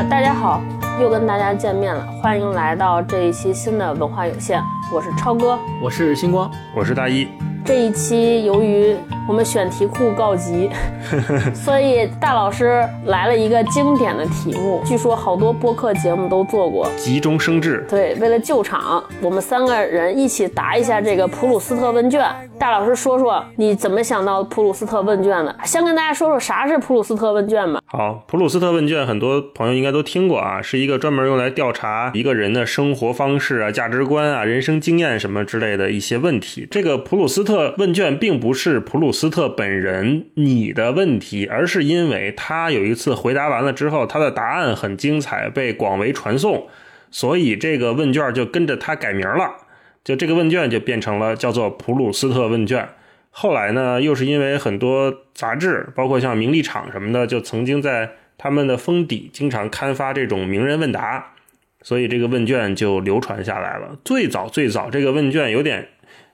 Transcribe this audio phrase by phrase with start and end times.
[0.00, 0.62] 啊，大家好，
[0.98, 7.28] 又跟大家见面了，欢迎来到这一期新的文化有限，我是超哥，我是星光，我是大一。
[7.66, 8.96] 这一期由于
[9.30, 10.68] 我们选题库告急，
[11.54, 16.90] 所以大老师来了一个经典的题目，据说好多播客节目都做过。
[16.96, 22.28] 急中生智，对，为了救场，我们三个人一起答一下这个普鲁斯特问卷。
[22.58, 25.56] 大老师说说你怎么想到普鲁斯特问卷的？
[25.64, 27.80] 先跟大家说说啥是普鲁斯特问卷吧。
[27.86, 36.66] 好，普鲁斯特问卷很多朋友应该都听过啊，是一个专门用来调查一个人的生活方式啊、价值观啊、人生经验什么之类的一些问题。
[36.68, 46.66] 这个普鲁斯特问卷并不是普鲁斯斯特本人你的问题，而是因为他有一次回答完了之后，他的答案很精彩，被广为传颂，
[47.10, 49.56] 所以这个问卷就跟着他改名了。
[50.02, 52.88] 就这个问卷就变成了叫做普鲁斯特问卷。
[53.28, 61.34] 后来呢，又是因为很多杂志，包括像名利场什么的，就曾经在他们的封底经常刊发这种名人问答，
[61.82, 63.98] 所以这个问卷就流传下来了。
[64.02, 65.88] 最早最早，这个问卷有点，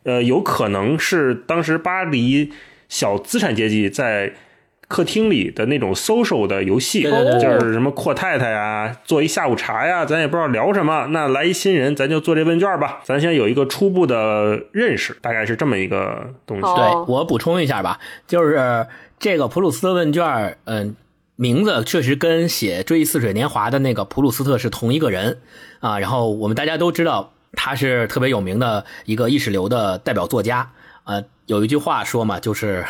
[0.04, 2.52] 呃，有可能是当时巴黎
[2.88, 4.32] 小资产阶级在。
[4.88, 11.08] 客厅里的那种 social 的游戏，就是什么阔太太呀，做一下午茶呀，咱也不知道聊什么。
[11.10, 16.62] 那来一新人，咱就做这问卷吧，咱先有一个初步的认识，大概是这么一个东西。
[16.62, 17.98] 对我补充一下吧，
[18.28, 18.86] 就是
[19.18, 20.94] 这个普鲁斯特问卷，嗯，
[21.34, 25.38] 名字确实跟写《追忆似水年华》的那个普鲁斯特是同一个人
[25.80, 25.98] 啊。
[25.98, 30.70] 然后我们大家都知道，他是特别有名的一个意识流的代表作家。
[31.06, 32.84] 啊，有一句话说嘛，就是，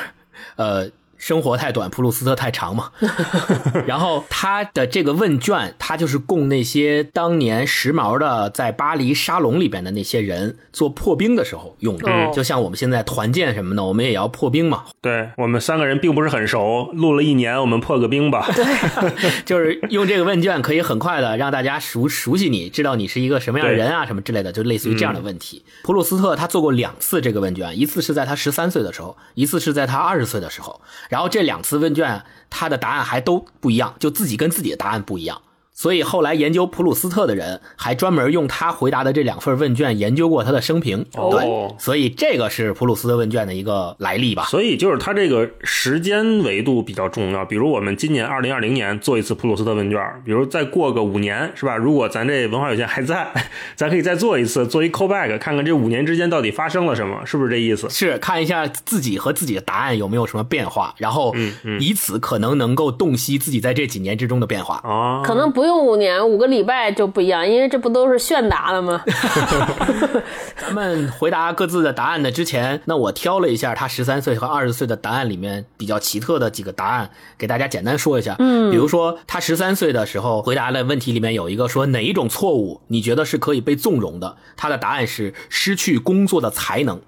[0.57, 0.91] 呃。
[1.17, 2.91] 生活太短，普鲁斯特太长嘛。
[3.87, 12.31] 然后他的这个问卷，他就是供那些当年时髦的在巴黎沙龙里边的那些人做破冰的时候用的。
[12.33, 14.85] 就像我们现在团建什么的，我们也要破冰嘛。
[15.01, 18.47] 对我们三个人并不是很熟，录了一年，我们破个冰吧。
[18.55, 25.65] 对，就是用这个问卷可以很快的让大家熟熟悉你，知道你是一个什么样的人啊，什么之类的，就类似于这样的问题。
[25.83, 30.81] 普鲁斯特他做过两次这个问卷，一次是在他十三岁的时候，一次是在他二十岁的时候。
[31.09, 35.43] 然后这两次问卷，他的答案还都不一样，就自己跟自己的答案不一样。
[35.77, 41.05] 所以后来研究普鲁斯特的人，还专门用他回答的这两份问卷研究过他的生平。
[41.13, 44.45] 对，所以这个是普鲁斯特问卷的一个来历吧。
[44.45, 47.45] 所以就是他这个时间维度比较重要。
[47.45, 51.77] 比如我们今年二零二零年做一次普鲁斯特问卷，比如再过个五年，是吧？
[51.77, 53.31] 如果咱这文化有限还在，
[53.77, 57.91] 咱可以再做一次，做一 callback，看看这五年之间到底发生了什么，是不是这意思？
[57.91, 61.35] 是看一下自己和自己的答案有没有什么变化，然后
[61.79, 64.81] 以此可能能够洞悉自己在这几年之中的变化。
[64.83, 65.66] 哦，可能不。
[65.67, 69.03] 用五年五个礼拜就不一样，因为这不都是炫答的吗？
[70.57, 78.37] 咱们回答各自的答案的之前，那我挑了一下他十三岁和二十岁的答案里面比较奇特的几个答案，给大家简单说一下。
[78.39, 84.37] 嗯，比如说他十三岁的时候回答的问题里面有一个说哪一种错误你觉得是可以被纵容的？
[84.57, 87.01] 他的答案是失去工作的才能，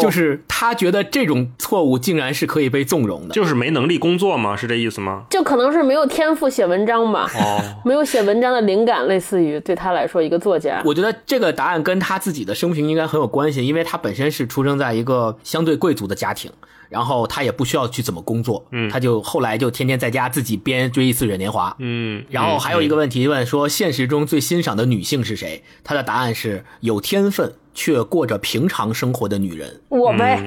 [0.00, 4.56] 就是他觉得这种错误竟然是可以被纵容的，就是没能力工作吗？
[4.56, 5.24] 是这意思吗？
[5.30, 7.30] 就可能是没有天赋写文章吧。
[7.36, 7.60] 哦。
[7.90, 10.80] 没有写文章的灵感，类似于对他来说一个作家。
[10.84, 16.52] 我觉得这个答案跟他自己的生平应该很有关系，因为他本身是出生在一个相对贵族的家庭，
[16.88, 25.64] 然后他也不需要去怎么工作，嗯，他就后来就天天在家自己编《追忆似水年华》，嗯，然后还有一个问题问说现实中最欣赏的女性是谁？
[25.82, 29.80] 他的答案是有天分却过着平常生活的女人。
[29.88, 30.40] 我呗。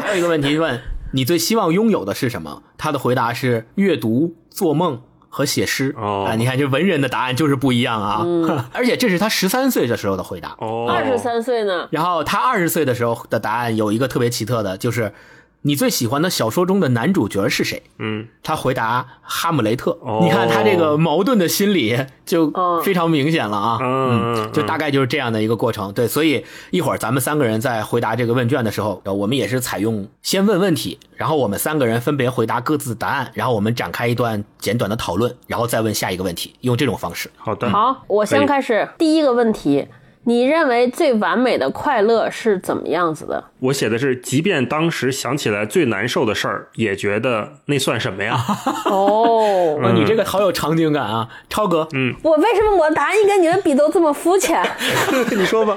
[0.00, 0.80] 还有一个问题问
[1.14, 2.62] 你最希望拥有的是什么？
[2.78, 5.02] 他的回答是阅读、做梦。
[5.34, 8.22] 和写诗啊，你看这文人的答案就是不一样啊，
[8.74, 10.54] 而且这是他十三岁的时候的回答，
[10.86, 11.88] 二十三岁呢。
[11.90, 15.12] 然后他二十岁的时候的答案有一个特别奇特的，就是。
[15.62, 17.82] 你最喜欢的小说中的男主角是谁？
[17.98, 19.96] 嗯，他回答哈姆雷特。
[20.20, 21.96] 你看他这个矛盾的心理
[22.26, 22.52] 就
[22.82, 23.78] 非常明显了啊。
[23.80, 25.92] 嗯，就大概就是这样的一个过程。
[25.92, 37.30] 对，所以一会儿咱们三个人在回答这个问卷的时候，我们也是采用先问问题，然后我们三个人分别回答各自答案，然后我们展开一段简短的讨论，然后再问下一个问题，用这种方式。
[37.36, 37.70] 好的。
[37.70, 39.86] 好，我先开始第一个问题。
[40.24, 43.42] 你认为最完美的快乐是怎么样子的？
[43.58, 48.38] 我写的是，即便当时想起来最难受的事儿，也觉得那算什么呀？
[48.86, 51.88] 哦， 你这个好有场景感啊，超哥。
[51.94, 54.64] 嗯，我为什么我的答案一跟你们比都这么肤浅？
[55.36, 55.76] 你说吧。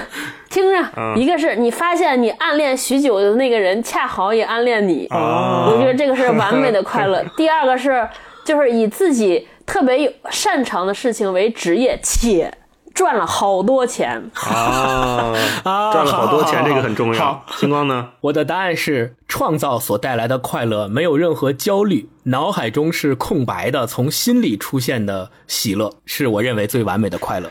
[0.50, 7.22] 听着，一个是你发现你暗恋许久的那个人恰好也暗恋你，我觉得这个是完美的快乐。
[7.36, 8.06] 第二个是，
[8.44, 12.52] 就是以自己特别有擅长的事情为职业，且。
[12.96, 14.28] 赚了好多钱。
[14.34, 15.32] 啊，
[15.62, 17.44] 啊赚了好多钱，这个很重要。
[17.56, 18.08] 星光呢？
[18.22, 27.48] 我的答案是创造所带来的快乐，没有任何焦虑，脑海中是空白的，从心里出现的喜乐，是我认为最完美的快乐。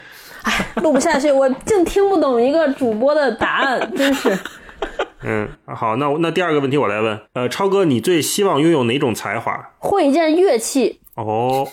[0.81, 4.37] 录不下去，我竟听不懂一个主播的答案， 真是。
[5.23, 9.71] 嗯，好，那那第二个问题我来问，呃，超哥，你最希望拥有哪种才华？
[9.79, 11.67] 会一件乐器，哦，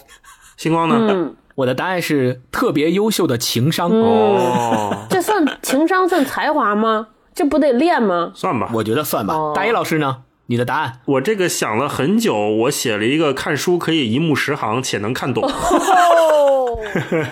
[0.57, 0.97] 星光呢？
[1.11, 3.91] 嗯，我的答案是特别优秀的情商。
[3.91, 7.09] 哦，这算情商算才华吗？
[7.35, 8.33] 这不得练吗？
[8.35, 8.71] 算吧。
[8.75, 9.35] 我觉得算吧。
[9.35, 10.19] 哦大一老师呢？
[10.53, 11.01] 你的答案？
[11.07, 15.43] 我这个想了很久，我写了一个看书可以一目十行且能看懂。
[15.43, 16.79] 哦，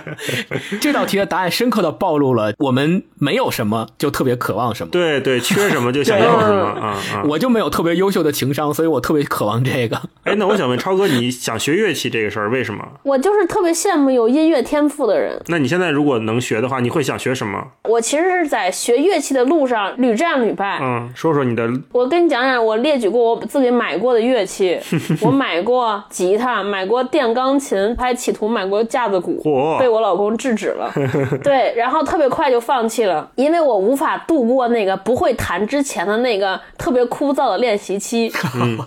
[0.80, 4.90] 这道题的答案深刻的暴露了我们没有什么就特别渴望什么。
[4.90, 7.22] 对对，缺什么就想要什么啊啊！
[7.28, 10.00] 我就没有特别优秀的情商，所以我特别渴望这个。
[10.24, 12.82] 哎，那我想问超哥，你想学乐器这个事儿为什么？
[13.02, 15.38] 我就是特别羡慕有音乐天赋的人。
[15.48, 17.62] 那你现在如果能学的话，你会想学什么？
[17.84, 20.78] 我其实是在学乐器的路上屡战屡败。
[20.80, 24.78] 嗯，说说你的我跟你讲讲，我列举过我自己买过的乐器，
[25.20, 29.42] 我买过吉他，买过电钢琴，还企图买过架子鼓，
[29.78, 30.90] 被我老公制止了。
[31.42, 38.32] 对，然后特别快就放弃了，因为我无法度过那个不会弹之前的那个特别枯燥的练习期。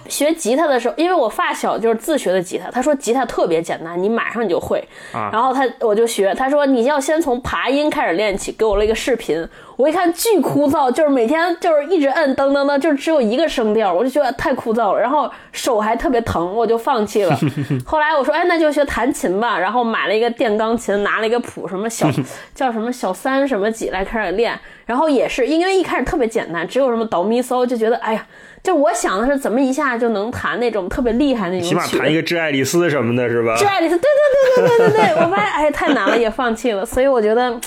[0.07, 4.83] 学吉他的时候，因为我发小就是自学的吉他，他说吉他特别简单，你马上就会。
[5.11, 9.45] 啊然后他我就学，他说你要先从爬音开始练起，给我了一个视频。
[9.83, 17.37] 我一看巨枯燥，就是每天就是一直摁噔噔噔，就只有一个声调，我就觉得太枯燥了，然后手还特别疼，我就放弃了。
[17.85, 22.09] 后来我说，哎，那就学弹琴吧，然后买了一个电钢琴，拿了一个谱，什么小
[22.55, 28.25] 叫什么小三什么几来开始练，然后也是因为一开始特别简单，只有什么哆咪嗦，就觉得哎呀。
[28.63, 33.57] 就我想的是怎么一下就能弹那种特别厉害那种曲，起码弹一个致爱丽丝什么的，是吧？
[33.57, 34.07] 致爱丽丝，对
[34.55, 37.59] 对对对对对对，我发现哎太难了，也放弃了，所以我觉得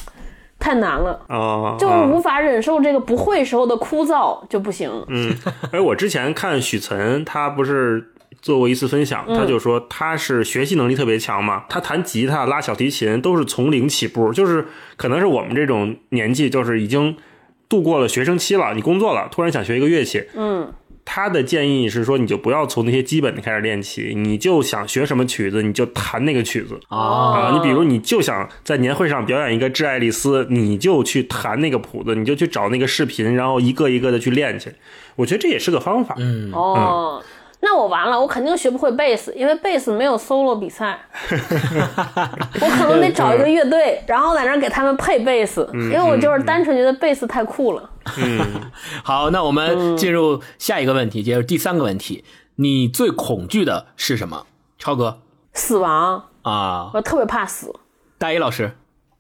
[0.67, 1.21] 太难了。
[1.29, 4.91] 哦，就无法忍受这个不会时候的枯燥就不行。
[5.07, 5.33] 嗯，
[5.71, 14.67] 哎，我之前看许岑，他不是做过一次分享，他就说他是学习能力特别强嘛，他弹吉他、拉小提琴都是从零起步，就是
[14.97, 17.17] 可能是我们这种年纪，就是已经
[17.69, 20.73] 度过了学生期了，你工作了，突然想学一个乐器，嗯，
[21.07, 26.79] 他的建议是说，你就不要从那些基本的开始练起，你就想学什么曲子，你就弹那个曲子。
[26.89, 34.71] 啊，你比如你就想在年会上表演一个《致爱丽丝》，你就去弹那个谱子，你就去找那个视频，然后一个一个的去练去。
[35.15, 36.15] 我觉得这也是个方法。
[36.19, 37.23] 嗯，哦，
[37.69, 40.97] 那我完了，我肯定学不会贝斯，因为贝斯没有 solo 比赛。
[41.29, 47.91] 我可能得找一个乐队，然后在那儿给他们配贝斯，因为我就是单纯觉得贝斯太酷了。
[49.03, 52.25] 好，那我们进入下一个问题，接着第三个问题，
[52.55, 54.47] 你最恐惧的是什么？
[54.79, 55.19] 超哥
[55.53, 57.75] 死亡，啊，我特别怕死。
[58.17, 58.77] 大一老师，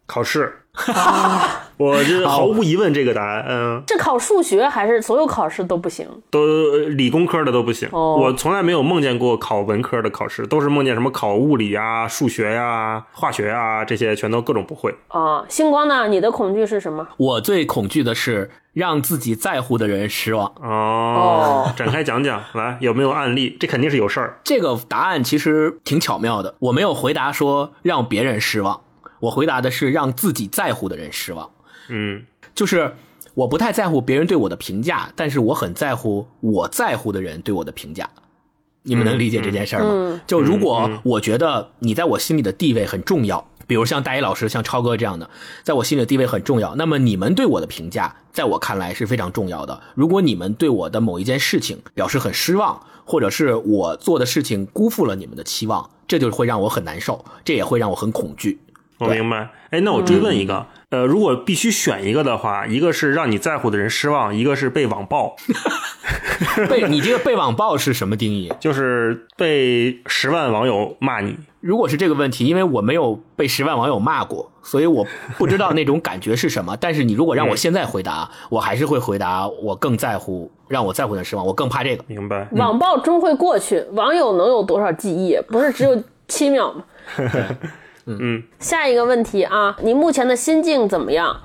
[0.06, 0.65] 考试。
[1.78, 6.06] 我这毫无疑问这个答案，嗯，这考数学还是所有考试都不行？
[6.30, 7.88] 都呃理工科的都不行。
[7.92, 14.94] 哦我从来没有梦见过考文科的考试，都是梦见什么考物理啊、数学呀、化学啊这些，全都各种不会。
[15.08, 16.08] 啊，星光呢？
[16.08, 17.06] 你的恐惧是什么？
[17.18, 20.46] 我最恐惧的是让自己在乎的人失望。
[20.62, 23.54] 哦，展开讲讲， 来有没有案例？
[23.60, 24.38] 这肯定是有事儿。
[24.44, 28.80] 这个答案其实挺巧妙的，我没有回答说让别人失望，
[29.20, 31.50] 我回答的是让自己在乎的人失望。
[31.88, 32.24] 嗯
[32.54, 32.94] 就是
[33.34, 38.08] 我不太在乎别人对我的评价，但是我很在乎我在乎的人对我的评价。
[38.82, 39.88] 你们能理解这件事儿吗？
[39.92, 45.28] 嗯就如果我觉得你在我心里的地位很重要，比如像大一老师、像超哥这样的，
[45.64, 49.80] 在我心里的地位很重要，那么你们对我的评价，在我看来是非常重要的。
[49.94, 58.60] 如果你们对我的某一件事情表示很失望，或者是我做的事情辜负了你们的期望，这就会让我很难受，这也会让我很恐惧。
[58.98, 59.48] 我明白。
[59.70, 65.36] 哎，那我追问一个，呃，如果必须选一个的话，一个是让你在乎的人失望，一个是被网暴，
[66.70, 68.52] 被你这个被网暴是什么定义？
[68.60, 71.36] 就是被十万网友骂你。
[71.60, 75.04] 如果是这个问题，因为我没有被十万网友骂过，所以我
[75.36, 76.76] 不知道那种感觉是什么。
[76.80, 82.04] 但是你如果让我现在回答，我还是会回答我更在乎让我在乎的失望，我更怕这个。
[82.06, 82.48] 明白？
[82.52, 85.36] 网暴终会过去，网友能有多少记忆？
[85.48, 86.84] 不是只有七秒吗？
[88.06, 91.40] 嗯，下一个问题啊，你目前的心境怎么样？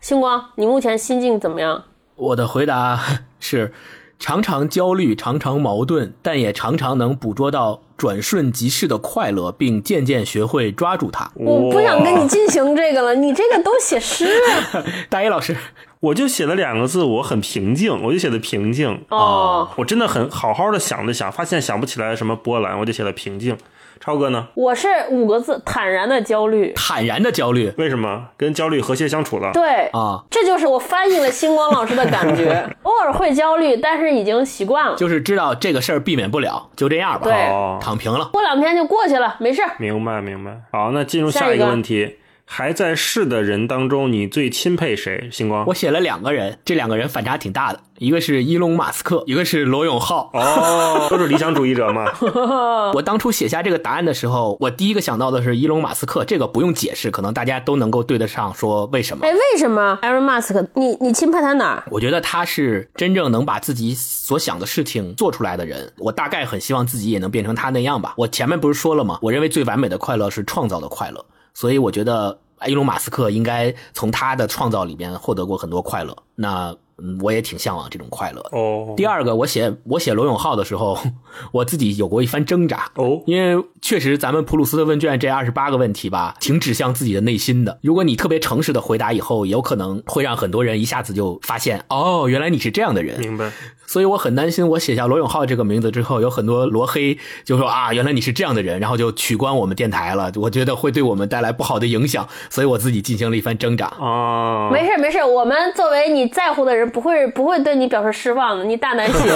[0.00, 1.84] 星光，你目前心境怎么样？
[2.16, 2.98] 我的回答
[3.38, 3.72] 是：
[4.18, 11.30] 常常焦虑，常常矛盾，但也常常能捕捉到转瞬即逝的快乐，并渐渐学会抓住它。
[11.34, 15.54] 我不想跟你进行这个了，你这个都写诗啊 大一老师，
[16.00, 19.04] 我就写了两个字，我很平静，我就写的平静。
[19.10, 19.68] 哦。
[19.76, 23.56] 我真的很好好的想了想，发现想不起来什么波澜，我就写了平静。
[24.00, 24.48] 超哥呢？
[24.54, 26.72] 我是五个字：坦然的焦虑。
[26.74, 29.50] 坦然的焦虑为什么跟焦虑和谐相处了？
[29.52, 32.66] 对，啊，这就是我翻译了星光老师的感觉。
[32.82, 34.96] 偶尔会焦虑，但是已经习惯了。
[34.96, 38.30] 就是知道这个事儿避免不了，就这样吧，对哦，躺平了。
[38.32, 39.70] 过两天就过去了，没事儿。
[39.78, 40.58] 明白明白。
[40.72, 42.16] 好，那进入下一个问题。
[42.52, 45.28] 还在世的人当中，你最钦佩谁？
[45.30, 50.28] 星光我写了两个人，这两个人反差挺大的，一个是伊隆马斯克，一个是罗永浩。
[50.34, 52.12] 哦，都是理想主义者嘛。
[52.92, 59.24] 我当初写下这个答案的时候，我第一个想到的是伊隆马斯克，这个不用解释，可能大家都能够对得上，说为什么。
[59.24, 60.66] 哎，为什么 Elon Musk？
[60.74, 61.84] 你你钦佩他哪儿？
[61.88, 65.92] 我觉得他是真正能把自己所想的事情做出来的人。
[65.98, 68.14] 我大概很希望自己也能变成他那样吧。
[68.16, 69.20] 我前面不是说了吗？
[69.22, 76.16] 我认为最完美的快乐是创造的快乐，所以我觉得埃隆马斯克应该从他的创造里边获得过很多快乐。
[76.34, 78.50] 那嗯，我也挺向往这种快乐的。
[78.52, 80.98] 哦第二个，我写我写罗永浩的时候，
[81.50, 82.90] 我自己有过一番挣扎。
[82.96, 87.78] 哦，因为确实，咱们普鲁斯特问卷这二十八个问题吧，挺指向自己的内心的。
[87.80, 93.18] 如果你特别诚实的回答以后，有可能会让很多人一下子就发现，哦，原来你是这样的人。
[93.18, 93.50] 明白。
[93.90, 100.30] 所以我很担心，我写下罗永浩这个名字之后，有很多罗黑就说啊，原来你是这样的人，然后就取关我们电台了。
[100.36, 103.92] 我觉得会对我们带来不好的影响，所以我自己进行了一番挣扎。
[103.98, 109.28] 哦，没事没事，我们作为你在乎的人，不会不会对你表示失望的，你大胆写。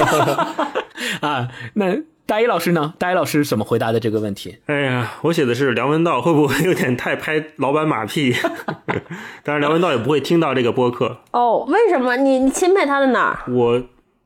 [1.19, 1.87] 啊，那
[2.25, 2.95] 大一老师呢？
[2.97, 4.59] 大一老师怎么回答的这个问题？
[4.67, 8.33] 哎呀，我写的是梁文道，会不会有点太拍老板马屁？
[9.43, 11.19] 当然，梁文道也不会听到这个播客。
[11.33, 13.83] 哦，为什么你你钦佩他的哪儿我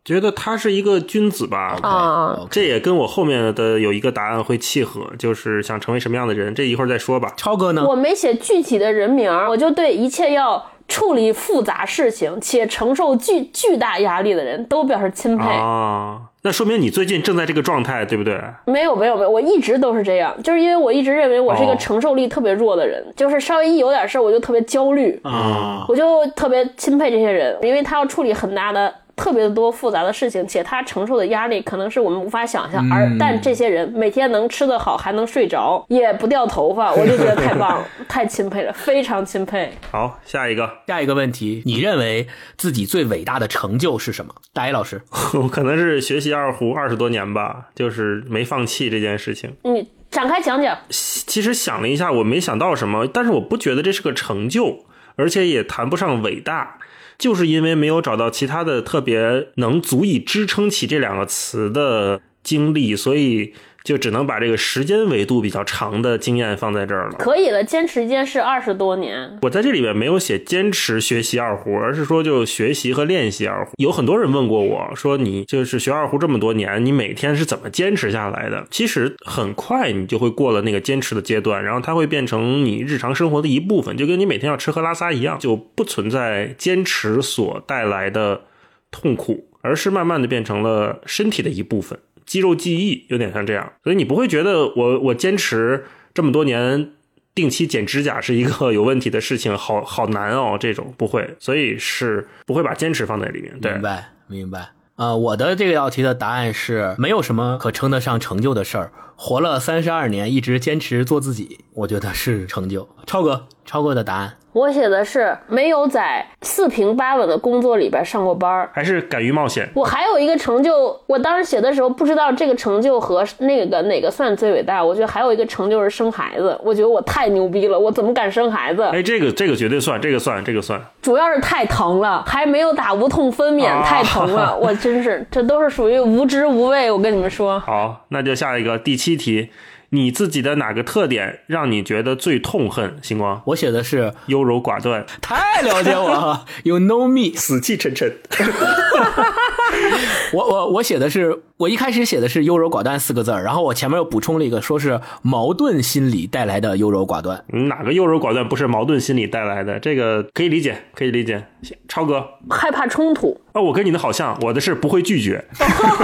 [0.08, 1.76] 觉得他是一个君子吧。
[1.82, 2.40] 啊？
[2.50, 7.34] 这也跟我后面的有一个答案会契合，就是想成为什么样的人，这一会儿再说吧。
[7.36, 7.84] 超哥呢？
[7.86, 15.44] 我没写具体的人名儿，我就对一切要处理复杂事情且承受巨巨大压力的人都表示钦佩。
[15.44, 18.40] 啊，那说明你最近正在这个状态，对不对？
[18.64, 28.94] 没有没有没有，我一直都是这样，就是因为我一直认为我是一个哦承受力特别弱的人，就是稍微一有点事儿我就特别焦虑，啊，我就特别钦佩这些人，因为他要处理很大的。
[29.18, 32.82] 特别多复杂的事情，且他承受的压力可能是我们无法想象。
[32.90, 39.70] 而但这些人每天能吃得好，还能睡着，也不掉头发，我就觉得太棒了， 太钦佩了，非常钦佩。
[39.90, 44.34] 好，下一个，下一个问题，你认为自己最伟大的成就是什么？
[44.54, 45.02] 大一老师，
[45.34, 49.52] 我可能是学习二胡二十多年吧，就是没放弃这件事情。
[49.64, 50.78] 你展开讲讲。
[50.88, 54.84] 其实想了一下，我没想到什么，但是我不觉得这是个成就，
[55.16, 56.77] 而且也谈不上伟大，
[57.18, 67.16] 就是因为没有找到其他的特别能足以支撑起这两个词的经历，所以就只能把这个时间维度比较长的经验放在这儿了。
[67.18, 73.72] 可以了，坚持一件事二十多年，我在这里边没有写坚持学习二胡，而是说就学习和练习二胡。
[73.76, 78.66] 有很多人问过我说，你就是学二胡这么多年，你每天是怎么坚持下来的？
[78.70, 88.42] 其实很快你就会过了那个坚持的阶段，然后它会变成你日常生活的一部分，就跟你每天要吃喝拉撒一样，就不存在坚持所带来的
[88.90, 91.98] 痛苦，而是慢慢的变成了身体的一部分。
[92.28, 96.90] 肌肉记忆有点像这样，所以你不会觉得我我坚持这么多年
[97.34, 103.58] 定期剪指甲是一个有问题的事情，好好难哦，这种不会，所以是不会把坚持放在里面。
[103.60, 104.68] 对明，白明白。
[104.96, 108.92] 呃，我的这个道题的答案是没有什么可称得上成就的事儿。
[109.16, 112.88] 活了三十二年，一直坚持做自己，我觉得是成就。
[113.06, 118.68] 超哥，超哥的答案，我写的是没有在四平八稳的工作里边上过班儿。
[118.72, 119.68] 还是敢于冒险。
[119.74, 124.84] 我还有一个成就，我当时写的时候不知道这个成就和那个哪个算最伟大。
[124.84, 128.82] 我觉得还有一个成就是生孩子，我觉得我太牛逼了，我怎么敢生孩子？
[128.92, 130.80] 哎，这个这个绝对算，这个算，这个算。
[131.00, 136.90] 主要是太疼了，还没有打无痛分娩，啊太疼了，我真是这都是属于无知无畏。
[136.90, 139.50] 我跟你们说，好，那就下一个第七题，
[139.90, 142.98] 你自己的哪个特点让你觉得最痛恨？
[143.02, 147.34] 星光，我写的是优柔寡断，太了解我了，You know me。
[147.36, 148.18] 死气沉沉。
[150.32, 157.42] 我我我写的是，我一开始写的是优柔寡断四个字儿，然后我前面又补充了一个，说是矛盾心理带来的优柔寡断。
[157.48, 159.78] 哪个优柔寡断不是矛盾心理带来的？
[159.80, 161.42] 这个可以理解，可以理解。
[161.88, 165.44] 超哥，害怕冲突，哦，我跟你的好像，我的是不会拒绝。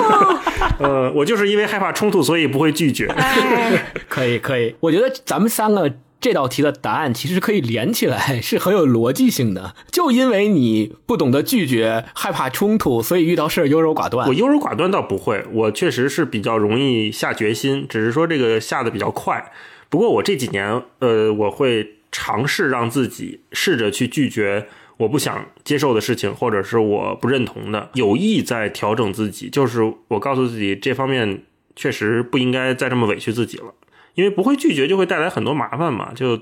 [0.80, 3.12] 呃，我就是因为害怕冲突，所以不会拒绝。
[4.08, 5.92] 可以可以，我觉得咱们三个
[6.24, 9.74] 这道题的答案其实可以连起来，是很有逻辑性的。
[9.92, 14.32] 就因为你不懂得拒绝，害怕冲突，所以遇到事儿优柔寡断我。
[14.32, 19.52] 优柔寡断倒不会，我确实是比较容易下决心，只是说这个下的比较快。
[19.90, 24.66] 不过我这几年，呃，我会尝试让自己试着去拒绝
[24.96, 29.50] 我不想接受的事情，或者是我不认同的，有意在调整自己。
[29.50, 31.42] 就是我告诉自己，这方面
[31.76, 33.74] 确实不应该再这么委屈自己了。
[34.14, 36.40] 因为不会拒绝就会带来很多麻烦嘛，就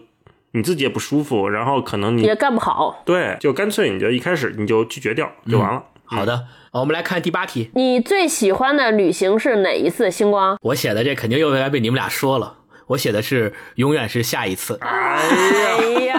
[0.53, 3.03] 你自己也不舒服，然后可能你也干不好。
[3.05, 5.83] 对，就干脆你就一开始你就拒绝掉就完了。
[6.05, 7.71] 好的，我们来看第八题。
[7.75, 10.11] 你最喜欢的旅行是哪一次？
[10.11, 12.59] 星光，我写的这肯定又该被你们俩说了。
[12.89, 14.79] 我写的是永远是下一次。
[14.83, 15.23] 哎
[16.05, 16.12] 呀，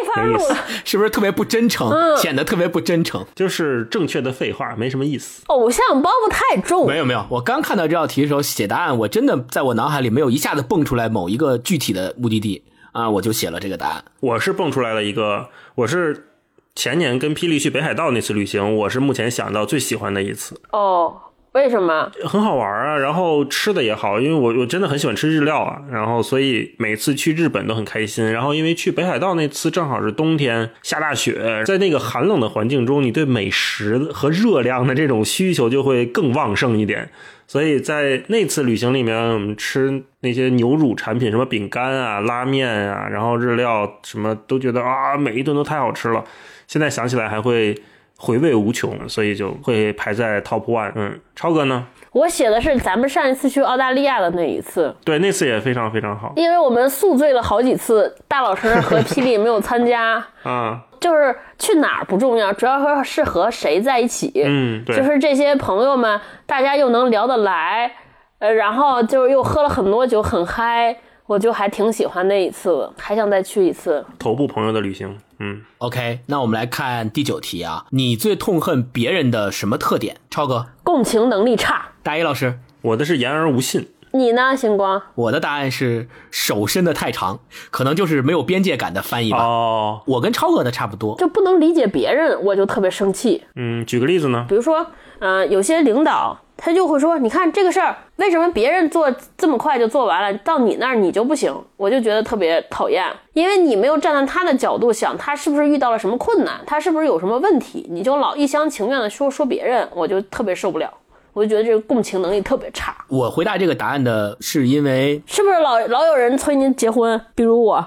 [0.00, 0.64] 没法录了。
[0.84, 1.90] 是不是特别不真诚？
[2.16, 3.24] 显得特别不真诚。
[3.34, 5.42] 就是正确的废话，没什么意思。
[5.46, 6.86] 偶像包袱太重。
[6.86, 12.62] 没有没有，我刚看到这道题的时候写答案，我真的在我脑海里没有一下子蹦出来某一个具体的目的地
[12.92, 14.04] 啊，我就写了这个答案。
[14.20, 16.28] 我是蹦出来了一个，我是
[16.74, 20.60] 前年跟霹雳去北海道那次旅行，我是目前想到最喜欢的一次。
[20.72, 21.22] 哦。
[21.56, 22.98] 为什么很好玩啊？
[22.98, 25.80] 然后吃的也好，因为我我真的很喜欢吃日料啊。
[25.90, 28.30] 然后所以每次去日本都很开心。
[28.30, 37.08] 然后因为去北海道那次正好是冬天，下大雪，在那个寒冷的环境中，你对美食和热量的这种需求就会更旺盛一点。
[37.46, 46.22] 所以在那次旅行里面，我们吃那些牛乳产品，什么饼干啊、拉面啊，然后日料什么都觉得啊，每一顿都太好吃了。
[46.66, 47.74] 现在想起来还会。
[48.16, 50.92] 回味无穷，所以就会排在 top one。
[50.94, 51.86] 嗯，超哥呢？
[52.12, 54.94] 我写的是咱们上一次去澳大利亚的那一次。
[55.04, 56.32] 对，那次也非常非常好。
[56.36, 60.24] 因为我们宿醉了好几次，大老师和霹雳没有参加。
[60.44, 64.32] 啊，就是去哪儿不重要，主要说是和谁在一起。
[64.46, 64.96] 嗯，对。
[64.96, 67.92] 就是这些朋友们，大家又能聊得来，
[68.38, 70.96] 呃，然后就是又喝了很多酒，很嗨。
[71.26, 74.06] 我就还挺喜欢那一次的，还想再去一次。
[74.16, 80.16] 头部朋友的旅行，嗯，OK，那我们来看第九题啊，你最痛恨别人的什么特点？
[80.30, 81.90] 超哥，共情能力差。
[82.02, 83.88] 大一老师，我的是言而无信。
[84.12, 85.02] 你呢，星光？
[85.14, 87.40] 我的答案是手伸的太长，
[87.70, 89.44] 可能就是没有边界感的翻译吧。
[89.44, 93.44] 哦，我跟超哥的差不多，就不能理解别人，我就特别生气。
[93.56, 94.46] 嗯，举个例子呢？
[94.48, 94.86] 比如说，
[95.18, 96.40] 嗯，有些领导。
[96.56, 110.90] 他就会说：“你看这个事儿，为什么别人做这么快就做完了，到你那儿你就不行？”我就觉得特别讨厌，因为你没有站在他的角度想，他是不是遇到了什么困难，他是不是有什么问题，你就老一厢情愿的说说别人，我就特别受不了，
[111.34, 112.96] 我就觉得这个共情能力特别差。
[113.08, 117.20] 我回答这个答案的是因为，是不是老老有人催您结婚？
[117.34, 117.86] 比如我，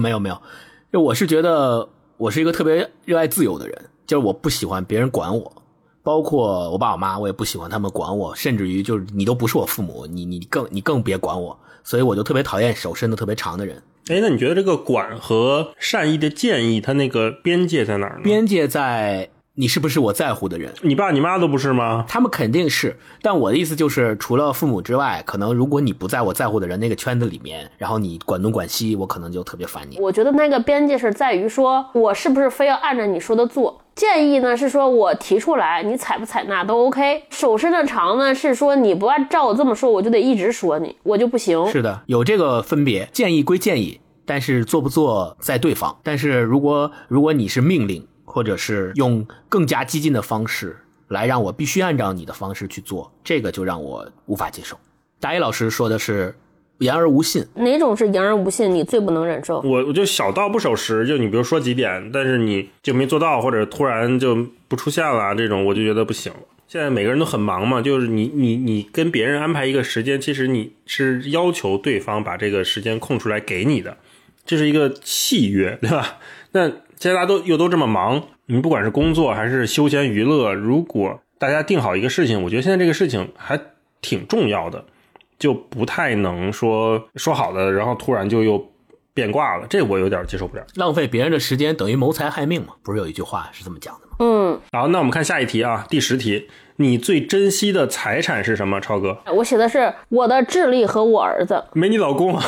[0.00, 0.38] 没有没有，
[0.90, 3.76] 就我是觉得我是一个特别热爱自由的人，
[4.06, 5.52] 就是我不喜欢别人管我。
[6.06, 13.82] 包括我爸我妈，我也不喜欢他们管我，甚至于就是你都不是我父母，你你更你更别管我，所以我就特别讨厌手伸的特别长的人。
[14.06, 18.20] 哎，那你觉得这个管和善意的建议，它那个边界在哪儿呢？
[18.22, 20.72] 边界在你是不是我在乎的人？
[20.82, 22.04] 你爸你妈都不是吗？
[22.06, 29.98] 他们肯定是，但我的意思就是，除了父母之外，可能如果你不在我在乎的人那个圈子里面，然后你管东管西，我可能就特别烦你。
[29.98, 33.82] 我觉得那个边界是在于说，我是不是非要按照你说的做？
[33.96, 37.24] 建议呢是说，我提出来，你采不采纳都 OK。
[37.30, 41.66] 手伸的长呢是说，你不按照我这么说，我就得一直说你，我就不行。
[41.70, 43.08] 是的，有这个分别。
[43.10, 45.98] 建议归建议，但是做不做在对方。
[46.02, 50.76] 但是如果如果你是命令，或者是用更加激进的方式
[51.08, 54.76] 来让我必须按照你的方式去做，这个就让我无法接受。
[55.18, 56.36] 大一老师说的是。
[56.78, 58.74] 言而无信，哪种是言而无信？
[58.74, 59.60] 你最不能忍受？
[59.60, 66.32] 我我就小到不守时，就你比如说几点，但是你就没做到，或者突然就不出现了，这种我就觉得不行。
[66.68, 73.96] 现在每个人都很忙嘛，就是你你你跟别人安排一个时间，其实你是要求对方把这个时间空出来给你的，
[74.44, 76.18] 这是一个契约， 对吧？
[76.52, 83.60] 那现在大家都又都这么忙，你不管是工作还是休闲娱乐，如果大家定好一个事情，我觉得现在这个事情还
[84.02, 84.84] 挺重要的。
[85.38, 88.72] 就不太能说说好的，然后突然就又
[89.12, 90.62] 变卦了，这我有点接受不了。
[90.74, 92.74] 浪费别人的时间等于谋财害命嘛？
[92.82, 94.16] 不是有一句话是这么讲的吗？
[94.18, 94.60] 嗯。
[94.72, 98.80] 好，那我们看下一题啊，第十题，你最珍惜的财产是什么？
[98.80, 101.64] 超哥，我写的是我的智力和我儿子。
[101.72, 102.38] 没你老公，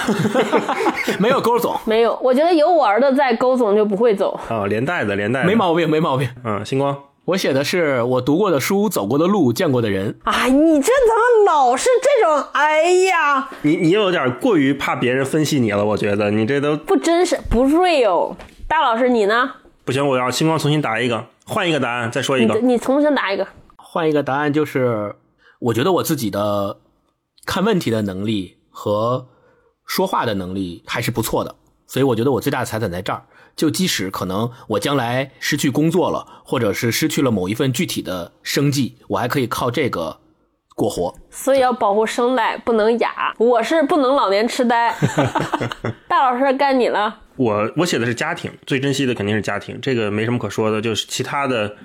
[1.18, 2.18] 没有勾总，没有。
[2.22, 6.28] 我觉得有我儿子在，勾总就不会走啊，连带的，连带，没毛病，没毛病。
[6.44, 6.96] 嗯，星光。
[7.28, 10.18] 我写的是我读过的书、走过的路、见过的人。
[10.24, 12.48] 哎，你这怎么老是这种？
[12.52, 18.34] 哎呀，你你有点过于怕别人分析你了，我觉得你这都不真实，不 real。
[18.66, 19.50] 大老师，你呢？
[19.84, 22.54] 不行，我要星光重新答一个，换一个答案，再说一个。
[22.60, 25.14] 你重新答一个，换一个答案就是，
[25.58, 26.78] 我觉得我自己的
[27.44, 29.26] 看问题的能力和
[29.84, 31.54] 说话的能力还是不错的，
[31.86, 33.22] 所以我觉得我最大的财产在这儿。
[33.58, 40.20] 就即使可能我将来失去工作了，或者是失去了某一份具体的生计，我还可以靠这个
[40.76, 41.12] 过活。
[41.28, 43.34] 所以要保护声带，不能哑。
[43.36, 44.94] 我是不能老年痴呆。
[46.06, 47.18] 大老师该你了。
[47.34, 51.76] 我我写的是家庭，最珍惜的肯定是家庭，这个没什么可说的，就是其他的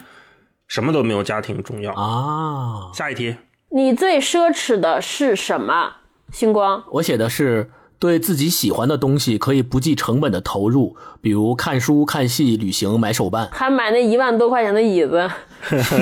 [0.68, 2.94] 什么都没有家庭重要啊。
[2.94, 3.36] 下一题。
[3.72, 5.94] 你最奢侈的是什么？
[6.32, 7.72] 星光，我写的是
[8.04, 13.48] 对自己喜欢的东西可以不计成本的投入，比如看书、看戏、旅行、买手办。
[13.54, 15.32] 还买那一万多块钱的椅子。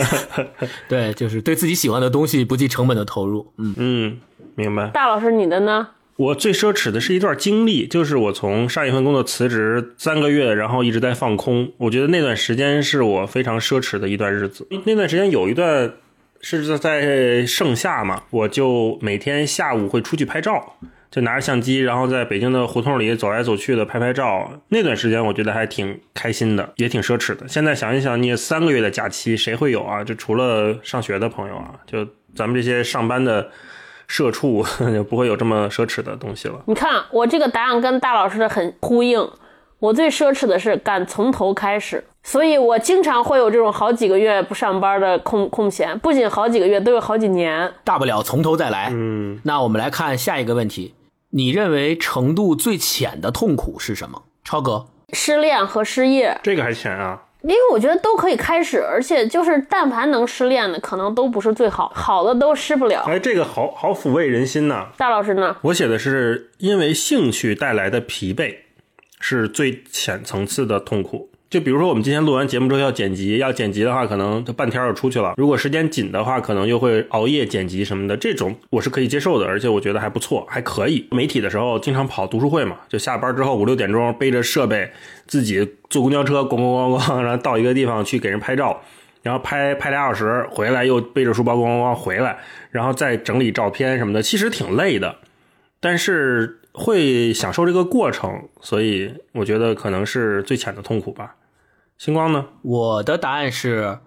[0.89, 3.53] 对，就是对自己喜欢的东西不计成本的投入。
[3.59, 4.17] 嗯嗯，
[4.55, 4.87] 明白。
[4.87, 5.89] 大老师，你的呢？
[6.15, 11.71] 我最奢侈的是一段经历，就是我从上一份工作辞职三个月，然后一直在放空。
[11.77, 14.67] 我觉得那段时间是我非常奢侈的一段日子。
[14.85, 15.93] 那段时间有一段
[16.41, 20.77] 是在盛夏嘛，我就每天下午会出去拍照，
[21.11, 24.49] 就拿着相机，然后在北京的胡同里走来走去的拍拍照。
[24.69, 27.47] 那段时间我觉得还挺开心的，也挺奢侈的。
[27.47, 30.03] 现在想一想，你三个月的假期谁会有啊？
[30.03, 33.51] 就除了上学的朋友啊，就咱们这些上班的。
[34.07, 34.61] 社畜
[34.93, 36.61] 就不会有这么奢侈的东西了。
[36.67, 39.25] 你看，我这个答案跟大老师的很呼应。
[39.79, 47.71] 我最奢侈的是敢从头开始，所以我经常会有这种好几个月不上班的空空闲，不仅好几个月，都有好几年。
[47.85, 48.89] 大不了从头再来。
[48.91, 50.93] 嗯，那我们来看下一个问题：
[51.31, 54.23] 你认为程度最浅的痛苦是什么？
[54.43, 56.39] 超哥，失恋和失业。
[56.43, 57.23] 这个还浅啊。
[57.41, 63.01] 因为我觉得都可以开始，而且就是但凡能失恋的，可能都不是最好， 好的都失不了。
[63.07, 64.89] 哎，这个好好抚慰人心呐。
[64.95, 65.57] 大老师呢？
[65.63, 68.57] 我写的是因为兴趣带来的疲惫，
[69.19, 71.30] 是最浅层次的痛苦。
[71.51, 75.33] 就比如说，我们今天录完节目之后要剪辑，要剪辑的话，可能就半天就出去了。
[75.35, 78.15] 如果时间紧的话，可能又会熬夜剪辑什么的。
[78.15, 81.05] 这种我是可以接受的，而且我觉得还不错，还可以。
[81.11, 84.89] 媒体的时候经常跑读书会嘛，就下班之后五六点钟背着设备，
[85.27, 88.81] 自己坐公交车咣咣咣咣，然后到一个地方去给人拍照，
[89.21, 92.37] 然后拍拍俩小时，回来又背着书包咣咣咣回来，
[92.69, 95.17] 然后再整理照片什么的，其实挺累的，
[95.81, 101.35] 但是会享受这个过程，所以我觉得可能是最浅的痛苦吧。
[102.03, 102.47] 星光呢？
[102.63, 103.99] 我的答案是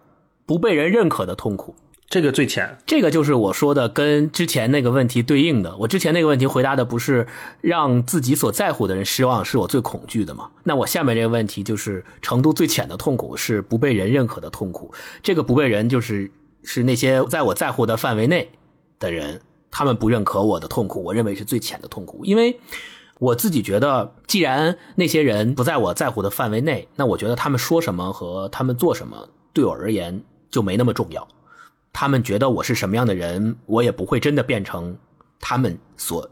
[0.46, 1.76] 不被人认可的痛苦，
[2.08, 2.76] 这个最浅。
[2.84, 5.76] 这个就是我说的跟之前那个问题对应的。
[5.76, 7.28] 我之前那个问题回答的不是
[7.60, 10.50] 让自己所在乎的人失望，是我最恐惧的嘛？
[10.64, 14.92] 那我下面这个问题就是程度最浅的痛苦是不被人认可的痛苦。
[15.22, 16.28] 这个不被人就是
[16.64, 18.50] 是那些在我在乎的范围内
[18.98, 22.58] 的人，他们不认可我的痛苦，我认为是最浅的痛苦，因为。
[23.18, 31.26] 我自己觉得，既然那些人不在我在乎的范围内，那我觉得他们说什么和他们做什么对我而言就没那么重要。
[31.92, 34.98] 他们觉得我是什么样的人，我也不会真的变成
[35.38, 36.28] 他们所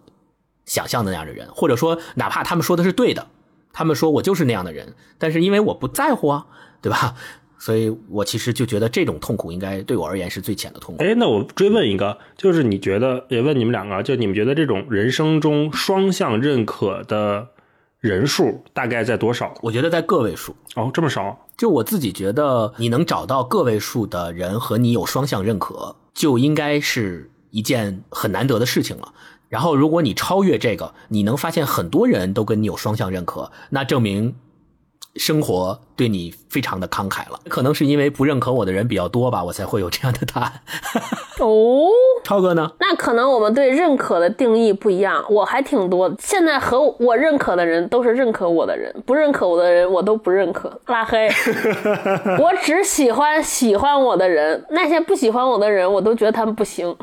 [0.66, 1.48] 想象的那样的人。
[1.54, 3.28] 或者说，哪怕他们说的是对的，
[3.72, 6.46] 他们说我就是那样的人，但是因为我不在乎啊，
[6.80, 7.14] 对吧？
[7.62, 11.04] 所以我其实就觉得这种痛苦应该对我而言是最浅的痛苦。
[11.04, 17.46] 哎，那我追问一个，就是你觉得也问你们两个，就你们觉得这种人生中双向认可的
[18.00, 19.54] 人数大概在多少？
[19.62, 20.56] 我觉得在个位数。
[20.74, 21.46] 哦，这么少？
[21.56, 29.12] 就我自己觉得，你能找到个位数的人和你有双向认可，就应该是一件很难得的事情了。
[29.48, 34.34] 然后，如果你超越这个，你能发现很多人都跟你有双向认可，那证明。
[35.16, 40.52] 生活对你非常的慷慨了，可能是因为不认可我的人比较多吧，我才会有这样的答案。
[41.40, 41.88] 哦，
[42.24, 42.70] 超哥呢？
[42.78, 46.10] 那可能我们对认可的定义不一样，我还挺多。
[46.18, 51.28] 现在和我认可的人都是认可我的人，不认可我的人我都不认可，拉黑。
[52.38, 56.96] 我只喜欢喜欢我的人，那些不喜欢我的人，我都觉得他们不行，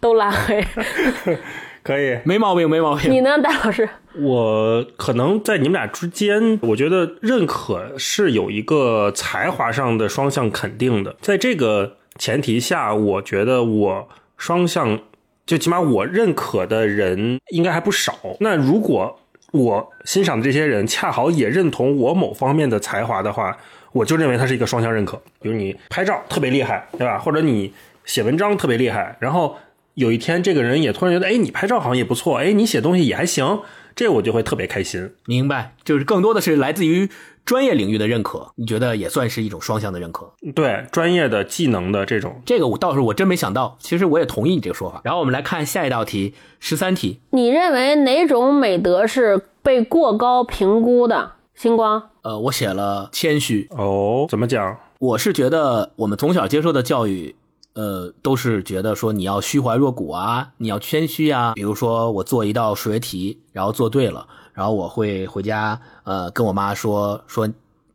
[0.00, 0.64] 都拉黑。
[1.84, 3.10] 可以，没毛病，没毛病。
[3.10, 3.88] 你呢，戴老师？
[4.18, 11.16] 我可能在你们俩之间，我觉得认可是有一个才华上的双向肯定的。
[11.20, 15.00] 在这个前提下，我觉得我双向，
[15.46, 18.14] 就起码我认可的人应该还不少。
[18.40, 19.18] 那如果
[19.52, 23.56] 我欣赏的这些人恰好也认同我某方面的才华的话，
[23.92, 25.16] 我就认为他是一个双向认可。
[25.40, 27.18] 比如你拍照特别厉害，对吧？
[27.18, 27.72] 或者你
[28.04, 29.56] 写文章特别厉害，然后。
[29.94, 33.60] 有一天，这个人也突然觉得，哎，你拍照好像也不错，哎，你写东西也还行，
[33.94, 35.12] 这我就会特别开心。
[35.26, 37.08] 明白，就是更多的是来自于
[37.44, 40.32] 专业领域的认可，你觉得也算是一种双向的认可。
[40.54, 43.76] 对，专业的技能的这种，这个我倒是我真没想到。
[43.80, 45.00] 其实我也同意你这个说法。
[45.04, 47.20] 然后我们来看下一道题，十三题。
[47.30, 51.32] 你认为哪种美德是被过高评估的？
[51.54, 52.10] 星光？
[52.22, 53.68] 呃，我写了谦虚。
[53.70, 54.78] 哦，怎么讲？
[54.98, 57.34] 我是觉得我们从小接受的教育。
[57.74, 61.54] 呃，都是觉得说你要虚怀若谷啊，你要谦虚啊。
[61.54, 67.48] 比如说我做一道数学题，然后做对了，然后我会回家呃跟我妈说说，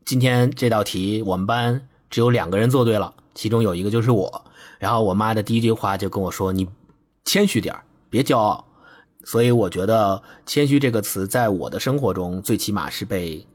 [0.03, 4.43] 今天这道题我们班只有两个人做对了，其中有一个就是我。
[4.79, 6.67] 然后我妈的第一句话就跟我说：“你
[7.25, 7.75] 谦虚点
[8.09, 8.65] 别骄傲。”
[9.25, 13.45] 所以我觉得“谦虚”这个词在我的生活中最起码是被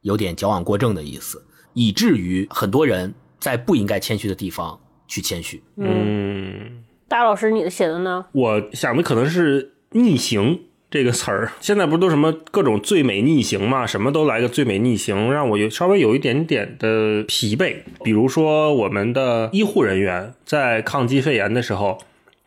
[0.00, 1.42] 有点矫枉过正的意思，
[1.74, 4.78] 以至于很多人在不应该谦虚的地方。
[5.10, 8.24] 去谦虚，嗯，大老师，你的写的呢？
[8.30, 11.50] 我想的可能是逆行这个词儿。
[11.60, 17.74] 现在不是都什么各种最美逆行嘛，什么都来个最美逆行，让我有稍微有一点点的疲惫。
[18.04, 21.98] 比如说我们的医护人员在抗击肺炎的时候，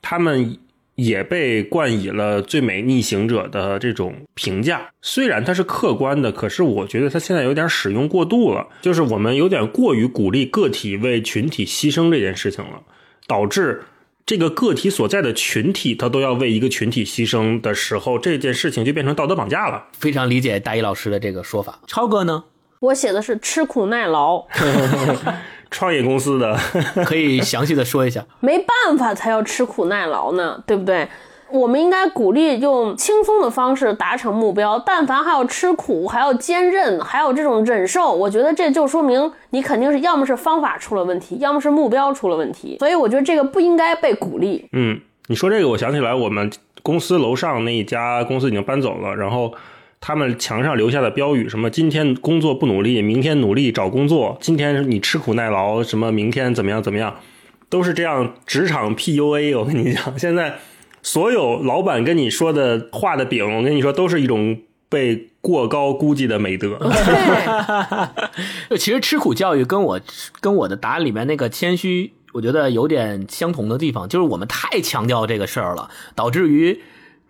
[0.02, 0.58] 他们
[0.96, 4.90] 也被冠以了最美逆行者的这种评价。
[5.02, 12.82] 虽然它是客观的，可是我觉得它现在有点使用过度了，就是我们有点过于鼓励个体为群体牺牲这件事情了，
[13.28, 13.84] 导致。
[14.26, 19.88] 这个个体所在的群体，他都要为一个群体牺牲的时候，这件事情就变成道德绑架了。
[20.00, 21.82] 非常理解大一老师的这个说法。
[21.88, 22.46] 超哥呢？
[22.80, 24.46] 我写的是吃苦耐劳，
[25.74, 26.56] 创业公司的
[27.04, 28.24] 可以详细的说一下。
[28.40, 31.10] 没办法才要吃苦耐劳呢，对不对？
[31.52, 42.78] 我们应该鼓励用轻松的方式达成目标，但凡还要吃苦，还要坚韧，还有这种忍受，我觉得这就说明你肯定是要么是方法出了问题，要么是目标出了问题。
[42.80, 44.68] 所以我觉得这个不应该被鼓励。
[44.72, 49.54] 嗯，你说这个，我想起来我们公司楼上那一家公司已经搬走了，然后
[50.06, 57.16] 他们墙上留下的标语，什么今天工作不努力，明天努力找工作；今天你吃苦耐劳，什么明天怎么样怎么样，
[57.70, 59.58] 都是这样职场 PUA。
[59.58, 60.60] 我跟你讲，现在。
[61.06, 66.80] 所有老板跟你说的画的饼，我跟你说，都是一种被过高估计的美德。
[68.80, 70.00] 其实吃苦教育跟我
[70.40, 76.80] 跟我的答案里面那个谦虚，我觉得有点相同的地方，就是我们太强调这个事儿了，导致于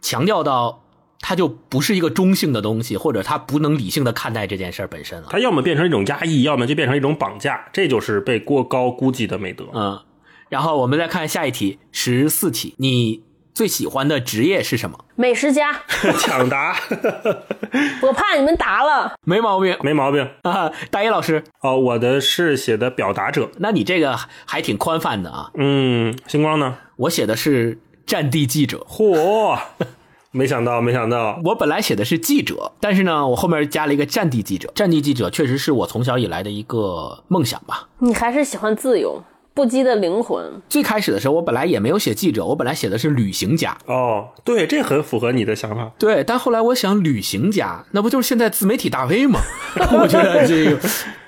[0.04, 0.83] 强调到
[1.24, 5.30] 它就不是一个中性的东西，或者它不能理性的看待这件事儿本身了。
[5.32, 9.66] 它要么变成一种压抑，要么就变成一种绑架，这就是被过高估计的美德。
[9.74, 10.00] 嗯，
[10.50, 13.24] 然后我们再看下一题，十四题，你。
[13.54, 14.98] 最喜欢的职业是什么？
[15.16, 15.80] 美食家。
[16.18, 16.76] 抢答。
[18.02, 19.14] 我怕你们答了。
[19.28, 20.72] 没毛病，没毛病啊！
[20.90, 23.52] 大一老师，哦，我的是写的表达者。
[23.60, 25.52] 那你这个还挺宽泛的啊。
[25.54, 26.78] 嗯，星光呢？
[26.96, 28.84] 我写的是战地记者。
[28.90, 29.60] 嚯！
[30.34, 34.70] 没想到，没想到，我本来写的是记者，但是呢，我后面加了一个战地记者。
[34.74, 37.88] 战地记者确实是我从小以来的一个梦想吧。
[38.00, 39.24] 你还是喜欢自由。
[39.56, 40.44] 不羁的灵魂。
[40.68, 43.78] 最开始的时候，我本来也没有写记者，我本来写的是旅行家。
[43.86, 45.92] 哦，对，这很符合你的想法。
[46.00, 49.40] 对，但后来我想，旅行家那不就是现在自媒体大 V 吗？
[50.02, 50.80] 我觉得这个，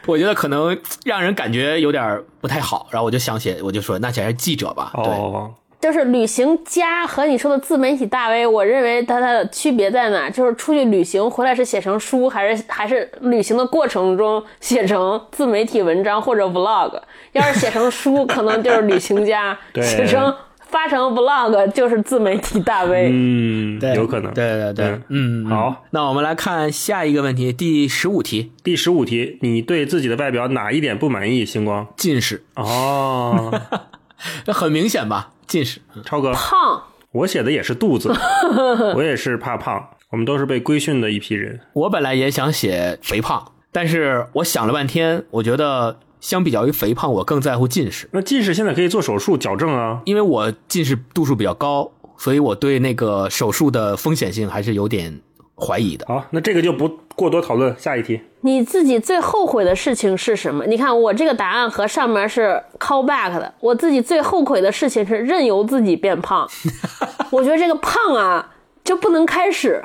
[0.07, 2.87] 我觉得可能让人感觉有点不太好。
[2.89, 4.89] 然后我就想写，我就说那写记者吧。
[4.95, 5.53] 哦。
[5.79, 10.29] 就是旅行家和你说的自媒体大 V，我认为它它的区别在哪？
[10.29, 16.99] 就是出去旅行回来是写成书，还是还是旅行的过程中写成自媒体文章或者 vlog？
[17.33, 23.09] 要是写成书，可能就是旅行家； 写成发成 vlog，就是自媒体大 V。
[23.11, 24.33] 嗯，对有可能。
[24.33, 25.45] 对对对，嗯。
[25.45, 28.51] 好，那我们来看下一个问题，第十五题。
[28.63, 31.45] 第十五题，你对自己的外表哪一点不满意？
[31.45, 32.43] 星光，近视。
[32.55, 33.61] 哦，
[34.43, 35.31] 这很明显吧？
[35.47, 38.13] 近视，超哥胖，我写的也是肚子，
[38.95, 41.59] 我也是怕胖，我们都是被规训的一批人。
[41.73, 48.09] 我本来也想写肥胖，但是我想了半天，我觉得相比较于肥胖，我更在乎近视。
[48.11, 55.21] 那近视现在可以做手术矫正啊，因为我近视度数比较高，所以我对那个手术的风险性还是有点。
[55.57, 57.73] 怀疑的，好，那这个就不过多讨论。
[57.77, 60.65] 下一题，你自己最后悔的事情是什么？
[60.65, 63.53] 你看我这个答案和上面是 call back 的。
[63.61, 66.47] 我自己最后悔的事情是任由自己变胖。
[67.31, 69.83] 我觉得这个胖啊，就不能开始，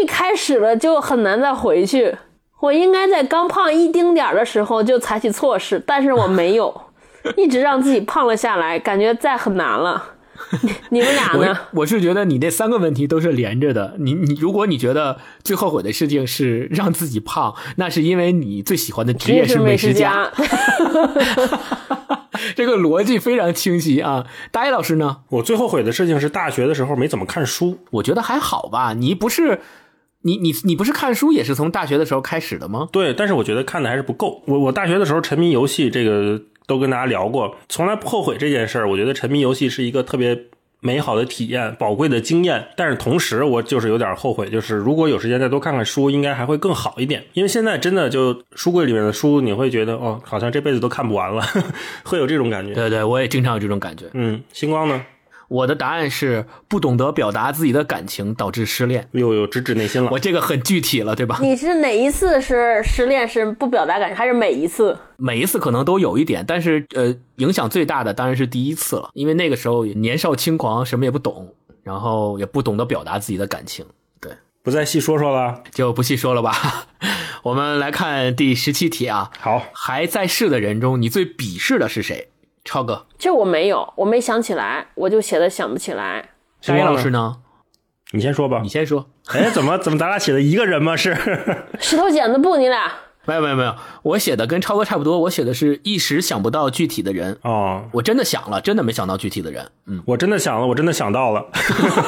[0.00, 2.16] 一开始了就很难再回去。
[2.60, 6.74] 我应该在刚胖一丁点儿的时候就采取措施，但是我没有，
[7.36, 10.02] 一直让自己胖了下来，感觉再很难了。
[10.90, 11.58] 你们俩呢？
[11.72, 13.96] 我是觉得你那三个问题都是连着的。
[13.98, 20.30] 你你，如果你觉得最后悔的事情是让自己胖，那是因为你最喜欢的职业是美食家。
[22.54, 24.26] 这个逻辑非常清晰啊！
[24.50, 25.18] 大一老师呢？
[25.30, 27.78] 我最后悔的事情是大学的时候没怎么看书。
[27.90, 28.92] 我觉得还好吧。
[28.92, 29.60] 你不是
[30.22, 32.88] 你你你不是看书也是从大学的时候开始的吗？
[32.92, 34.42] 对，但是我觉得看的还是不够。
[34.46, 36.42] 我我大学的时候沉迷游戏，这个。
[36.66, 38.88] 都跟大家聊过，从来不后悔这件事儿。
[38.88, 40.38] 我觉得沉迷游戏是一个特别
[40.80, 42.68] 美好的体验，宝贵的经验。
[42.76, 47.24] 但是同时，我就是有点后悔，就是如果有时间再多看看书，应该还会更好一点。
[47.32, 51.42] 因为现在真的就书柜里面的书，你会觉得哦，好像这辈子都看不完了，
[52.04, 52.74] 会有这种感觉。
[52.74, 54.06] 对对，我也经常有这种感觉。
[54.12, 55.04] 嗯，星光呢？
[55.48, 60.10] 我的答案是不懂得表达自己的感情导致失恋，又有直指内心了。
[60.12, 61.38] 我这个很具体了，对吧？
[61.40, 64.98] 你是哪一次是失恋是不表达感情，还是每一次？
[65.16, 73.84] 每一次可能都有一点，但是呃，影响最大的当然是第一次了，因为那个时候年少轻狂，什么也不懂，然后也不懂得表达自己的感情。
[74.20, 76.86] 对，不再细说说了，就不细说了吧。
[77.44, 79.30] 我们来看第十七题啊。
[79.38, 82.28] 好，还在世的人中，你最鄙视的是谁？
[82.64, 86.30] 超哥，这我没有，我没想起来，我就写的想不起来。
[86.66, 87.36] 大一老师呢？
[88.12, 88.68] 你先说吧你。
[88.68, 89.06] 先说。
[89.28, 90.96] 哎，怎么怎么咱俩写的一个人吗？
[90.96, 91.14] 是
[91.78, 92.90] 石头剪子布，你俩
[93.26, 97.38] 没有没有没有，我写的跟超哥差不多，我写的是一时想不到具体的人。
[97.42, 99.70] 哦，我真的想了，真的没想到具体的人。
[99.86, 101.46] 嗯，我真的想了，我真的想到了，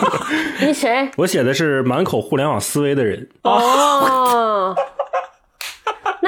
[0.61, 1.11] 你谁？
[1.17, 4.75] 我写的是满口互联网思维的人哦，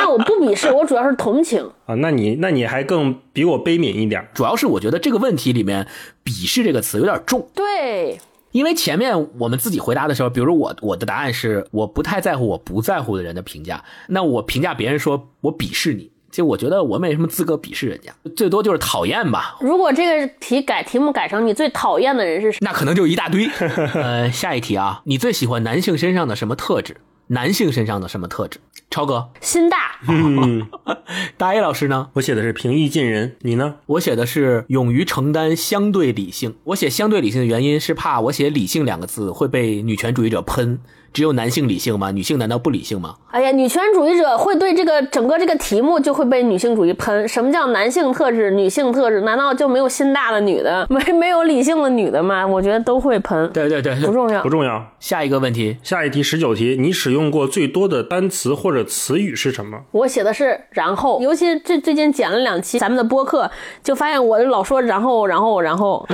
[0.09, 1.61] 那我不鄙视，我主要是同情。
[1.85, 1.95] 啊。
[1.97, 4.27] 那你那你还更比我悲悯一点。
[4.33, 5.87] 主要是我觉得这个问题里面
[6.25, 8.19] “鄙视”这个词有点重，对，
[8.53, 19.59] 因为前面我们自己回答的时候，比如我我的答案是我不太在乎我不在乎的人的评价，那我评价别人说我鄙视你，其实我觉得我没什么资格鄙视人家，最多就是讨厌吧。
[19.61, 22.59] 如果这个题改题目改成你最讨厌的人是谁？
[22.63, 23.47] 那可能就一大堆。
[23.93, 26.97] 呃，下一题啊，你最喜欢男性身上的什么特质？
[27.29, 28.59] 男性身上的什么特质？
[28.91, 30.67] 超哥，心大，嗯，
[31.37, 32.09] 大 A 老师呢？
[32.15, 33.77] 我写的是平易近人，你呢？
[33.85, 36.57] 我写的是勇于承担，相对理性。
[36.65, 40.81] 我写相对理性的原因是怕我写理性两个字会被女权主义者喷。
[41.19, 42.13] 只有男性理性吗？
[42.13, 43.17] 女性难道不理性吗？
[43.33, 47.27] 哎呀，女权主义者会对这个整个这个题目就会被女性主义喷。
[47.27, 49.23] 什么叫男性特质、女性特质？
[49.23, 52.47] 难道就没有心大的女的， 没没有理性的女的吗？
[52.47, 54.49] 我觉得都会喷，对对对，不重要不。
[54.49, 54.81] 重要。
[55.01, 59.81] 下一个问题，下一题十九题，你使用过最多的单词或者词语是什么？
[59.91, 63.51] 我写的是然后，尤其最最近剪了两期咱们的播客，
[63.83, 66.07] 就发现我老说然后然后然后，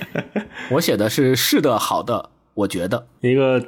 [0.72, 3.06] 我写的是是的，好的，我觉得。
[3.20, 3.62] 一个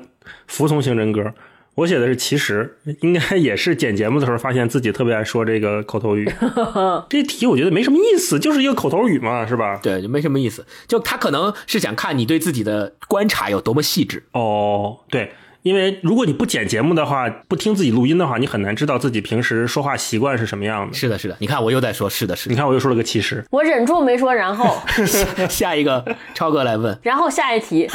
[0.46, 1.32] 服从型人格。
[1.76, 6.30] 我写的是其实，应该也是剪节目的时候发现自己特别爱说这个口头语。
[7.08, 9.78] 这题我觉得没什么意思，就是一个口头语嘛，是吧？
[9.82, 10.66] 对，就没什么意思。
[10.88, 14.24] 就他可能是想看你对自己的观察有多么细致。
[14.32, 20.94] 哦，对，因为如果你不剪节目的话，不听自己录音的话，你很难知道自己平时说话习惯是什么样的。
[20.94, 21.36] 是的，是的。
[21.40, 22.54] 你看，我又在说是的，是的。
[22.54, 23.44] 你看，我又说了个其实。
[23.50, 24.76] 我忍住没说然后，
[25.50, 26.98] 下一个，超哥来问。
[27.02, 27.86] 然后下一题，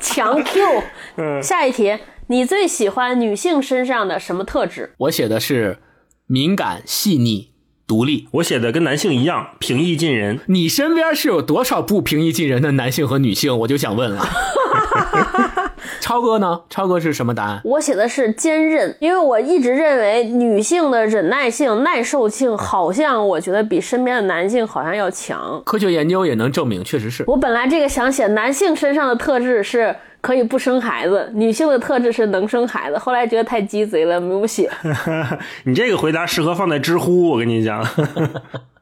[0.00, 0.82] 强 Q，
[1.16, 4.92] 嗯下一题，你最喜欢女性身上的什么特质？
[4.98, 5.78] 我写的是
[6.26, 7.50] 敏感、细腻、
[7.86, 8.28] 独立。
[8.34, 10.40] 我写的跟男性一样，平易近人。
[10.46, 13.58] 你身边是有多少不平易近人的男性和女性？
[13.58, 14.24] 我就想问了。
[16.00, 16.60] 超哥呢？
[16.70, 17.60] 超哥是什么答案？
[17.64, 25.62] 我写的是坚韧，因为我一直认为女性的忍耐性、耐受性好像我觉得比身边的男性好像要强。
[25.64, 27.24] 科学研究也能证明，确实是。
[27.26, 34.70] 我本来这个想写男性身上的特质是可以不生孩子，女性的特质是能生孩子，后来觉得太鸡贼了，没有写。
[35.64, 37.84] 你这个回答适合放在知乎，我跟你讲。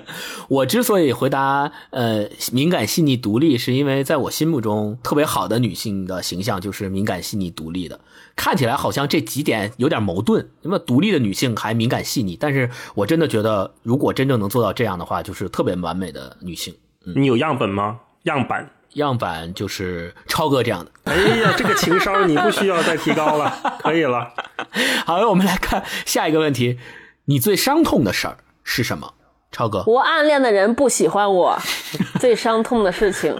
[0.48, 8.00] 我之所以回答呃敏感、细腻、独立，是因为在我心目中特别好的女性的形象就是敏感、细腻、独立的。
[8.34, 16.74] 看起来好像这几点有点矛盾，那么独立的女性还敏感细腻，但是我真的觉得，如果真正能做到这样的话，就是特别完美的女性。
[17.14, 18.00] 你有样本吗？
[18.22, 18.70] 样板。
[18.94, 20.90] 样板就是超哥这样的。
[21.04, 24.28] 哎呀，这个情商你不需要再提高了，可以了。
[25.06, 26.78] 好，我们来看下一个问题：
[27.24, 29.14] 你最伤痛的事儿是什么？
[29.52, 31.56] 超哥，我暗恋的人不喜欢我，
[32.18, 33.38] 最伤痛的事情。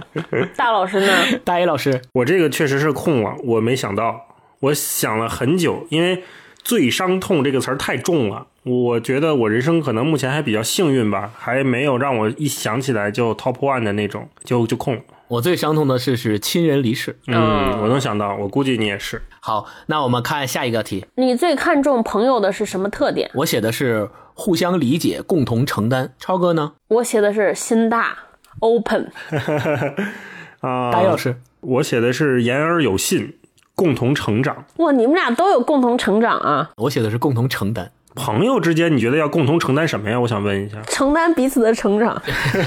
[0.55, 1.09] 大老师呢？
[1.43, 4.21] 大一老师，我这个确实是空了，我没想到，
[4.61, 6.23] 我想了很久，因为
[6.63, 8.47] “最伤痛”这个词儿太重了。
[8.65, 15.01] 我觉得我人生可能目前还比较幸运吧，还没有让我一想起来就 top one 的那种，就就空了。
[15.29, 17.19] 我最伤痛的事是亲人离世。
[17.27, 19.23] 嗯，我能想到，我估计你也是。
[19.41, 21.07] 好，那我们看下一个题。
[21.17, 23.31] 你最看重朋友的是什么特点？
[23.35, 26.15] 我写的是互相理解、共同承担。
[26.19, 26.73] 超哥呢？
[26.89, 28.17] 我写的是心大
[28.61, 29.11] ，open。
[30.61, 33.37] 啊，大老师，我写的是言而有信，
[33.75, 34.65] 共同成长。
[34.77, 36.71] 哇，你们俩都有共同成长啊！
[36.77, 37.91] 我写的是共同承担。
[38.15, 40.21] 朋友之间，你觉得要共同承担什么呀？
[40.21, 40.81] 我想问一下。
[40.83, 42.23] 承担彼此的成长，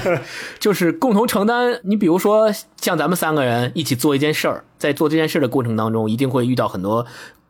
[0.58, 1.78] 就是共同承担。
[1.84, 2.50] 你比如说，
[2.80, 7.06] 像咱们三个人一起做一件事儿，在做这件事的过程当中，一定会遇到很多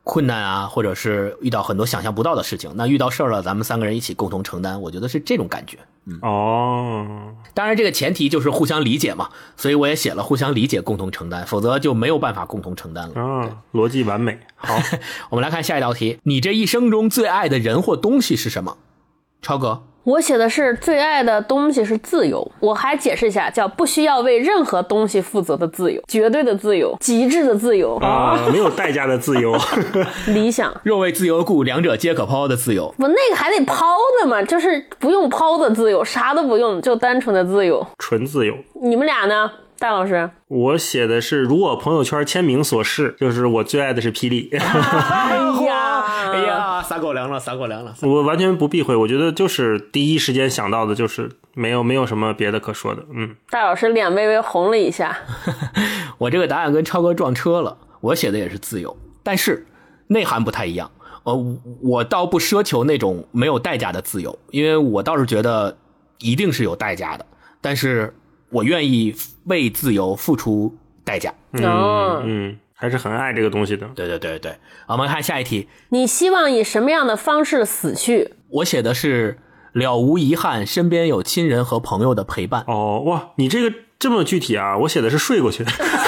[0.08, 2.70] 困难啊，或者是遇到很多想象不到的事情。
[2.76, 5.78] 那遇到事儿了，咱们三个人一起共同承担，我觉得是这种感觉。
[6.04, 13.20] 嗯哦，当然，这个前提就是互相理解嘛，所以我也写了互相理解、共同承担，否则就没有办法共同承担了。
[13.20, 14.38] 啊，逻辑完美。
[14.54, 14.78] 好，
[15.30, 18.78] 我们来看下一道题：你这一生中最爱的人或东西是什么？
[19.42, 22.48] 超哥，我写的是最爱的东西是自由。
[22.60, 29.58] 我还解释一下，叫不需要为任何东西负责的自由，绝对的自由，极致的自由，啊，没有代价的自由。
[30.32, 30.72] 理想。
[30.84, 32.94] 若为自由故，两者皆可抛的自由。
[32.98, 33.84] 我那个还得抛
[34.22, 37.84] 的嘛，就是不用抛的自由，啥都不用，就单纯的自由。
[37.98, 38.54] 纯自由。
[38.80, 40.30] 你们俩呢，戴老师？
[40.46, 44.48] 我写的是如我朋友圈签名所示，就是我最爱的是霹雳。
[46.82, 47.94] 撒狗粮了，撒狗粮了。
[48.02, 53.04] 我完全不避讳，我觉得就是第一时间想到的就是没有没有什么别的可说的。
[53.12, 55.16] 嗯，大老师脸微微红了一下。
[56.18, 59.66] 我这个答案跟超哥撞车了，我写的也是自由，但是
[60.08, 60.90] 内涵不太一样。
[61.24, 65.76] 呃，我倒不奢求那种没有代价的自由，因为我倒是觉得
[66.18, 67.26] 一定是有代价的，
[67.60, 68.14] 但是
[68.50, 69.14] 我愿意
[69.46, 71.34] 为自由付出代价。
[71.52, 73.88] 嗯，嗯，还是很爱这个东西的。
[73.94, 74.56] 对对对对，
[74.86, 78.34] 我们看下一题，你希望以什么样的方式死去？
[78.48, 79.38] 我写的是
[79.72, 82.64] 了无遗憾，身边有亲人和朋友的陪伴。
[82.68, 84.76] 哦，哇，你这个这么具体啊？
[84.76, 85.64] 我写的是睡过去。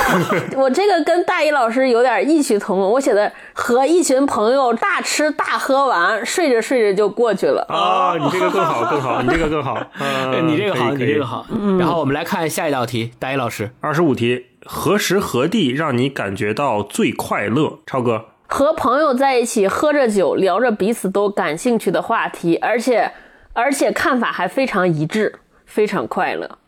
[0.57, 7.65] 我这个跟大一老师有点异曲同工，我写的和一群朋友大吃大喝完，睡着睡着就过去了。
[7.69, 9.75] 啊，你这个更好，更好，你这个更好。
[9.99, 11.47] 呃、 你这个好，你这个好。
[11.79, 17.79] 然后我们来看下一道题，大一老师，二十五题，何时何地让你感觉到最快乐？
[17.87, 23.11] 超哥，和朋友在一起喝着酒，聊着彼此都感兴趣的话题，而且
[23.55, 26.59] 而且看法还非常一致，非常快乐。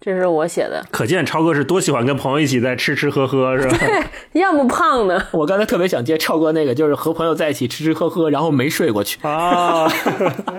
[0.00, 3.76] 这是我写的，可见超哥是多喜欢跟朋友一起在吃吃喝喝，是吧？
[4.32, 5.22] 要么胖呢？
[5.32, 9.18] 我刚才特别想接超哥那个，就是和朋友在一起吃吃喝喝，然后没睡过去。
[9.20, 9.86] 啊，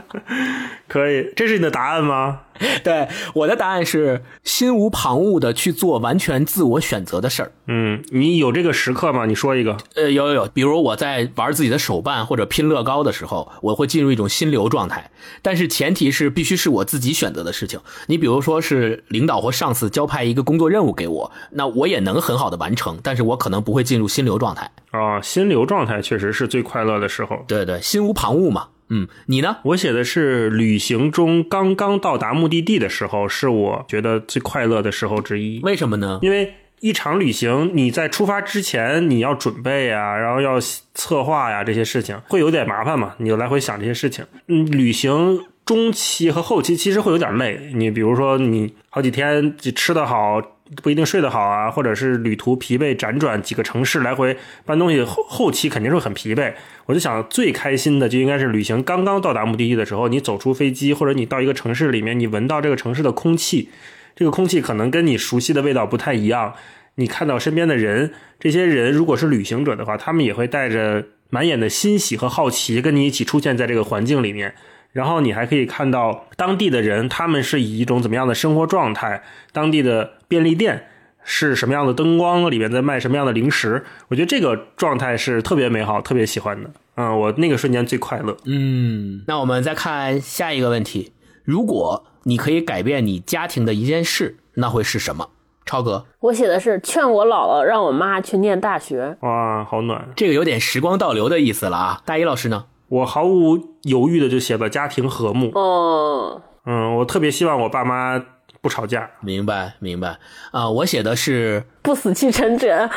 [0.87, 2.41] 可以，这是你的答案吗？
[2.83, 7.51] 对，我的答案是心无旁骛的去做完全自我选择的事儿。
[7.67, 9.25] 嗯，你有这个时刻吗？
[9.25, 9.77] 你说一个。
[9.95, 15.09] 呃，有有有，比如我在玩自己的手办或者拼乐高的时候，我会进入一种心流状态，
[15.41, 17.79] 但是前提是必须是我自己选择的事情。
[18.07, 24.69] 你比如说是领导或上司交派一个工作任务给我，那我也能很好的完成，但是我可能不会进入心流状态。
[24.91, 27.37] 啊，心流状态确实是最快乐的时候。
[27.47, 28.67] 对对，心无旁骛嘛。
[28.93, 29.57] 嗯，你呢？
[29.63, 35.61] 我写的是旅行中刚刚到达目的地的时候，是我觉得最快乐的时候之一。
[35.63, 36.19] 为什么呢？
[36.21, 40.59] 因为一场旅行，你在出发之前你要准备呀，然后要
[40.93, 44.25] 策划呀，这些事情会有点麻烦嘛，你就来回想这些事情。
[44.47, 47.71] 嗯，旅行中期和后期其实会有点累。
[47.73, 50.41] 你比如说，你好几天吃得好。
[50.81, 56.53] 不一定睡得好啊，或者是旅途疲惫，辗转几个城市来回搬东西，后后期肯定是很疲惫。
[56.85, 63.69] 我就想最开心的就应该是旅行刚刚到达目的地的时候，你走出飞机，或者你到一个城市里面，你闻到这个城市的空气，
[64.15, 66.53] 这个空气可能跟你熟悉的味道不太一样。
[66.95, 74.55] 你看到身边的人，这些人如果是旅行者的话，他们也会带着满眼的欣喜和好奇，跟你一起出现在这个环境里面。
[74.91, 79.23] 然后你还可以看到当地的人，他们是以一种怎么样的生活状态？
[79.53, 80.87] 当地的便利店
[81.23, 82.49] 是什么样的灯光？
[82.51, 83.83] 里面在卖什么样的零食？
[84.09, 86.69] 我觉得这个状态是特别美好、特别喜欢的。
[86.95, 88.35] 嗯，我那个瞬间最快乐。
[88.45, 91.13] 嗯，那我们再看下一个问题：
[91.45, 95.29] 如果你可以改变你家庭的一件事，那会是什么？
[95.63, 99.15] 超哥，我写的是劝我姥姥让我妈去念大学。
[99.21, 100.09] 哇，好暖！
[100.15, 102.01] 这个有点时光倒流的意思了啊！
[102.03, 102.65] 大一老师呢？
[102.91, 105.49] 我毫无犹豫的就写了家庭和睦。
[105.55, 108.21] 哦，嗯，我特别希望我爸妈
[108.59, 109.09] 不吵架。
[109.21, 110.17] 明白，明白
[110.51, 112.89] 啊、我写的是不死气沉沉。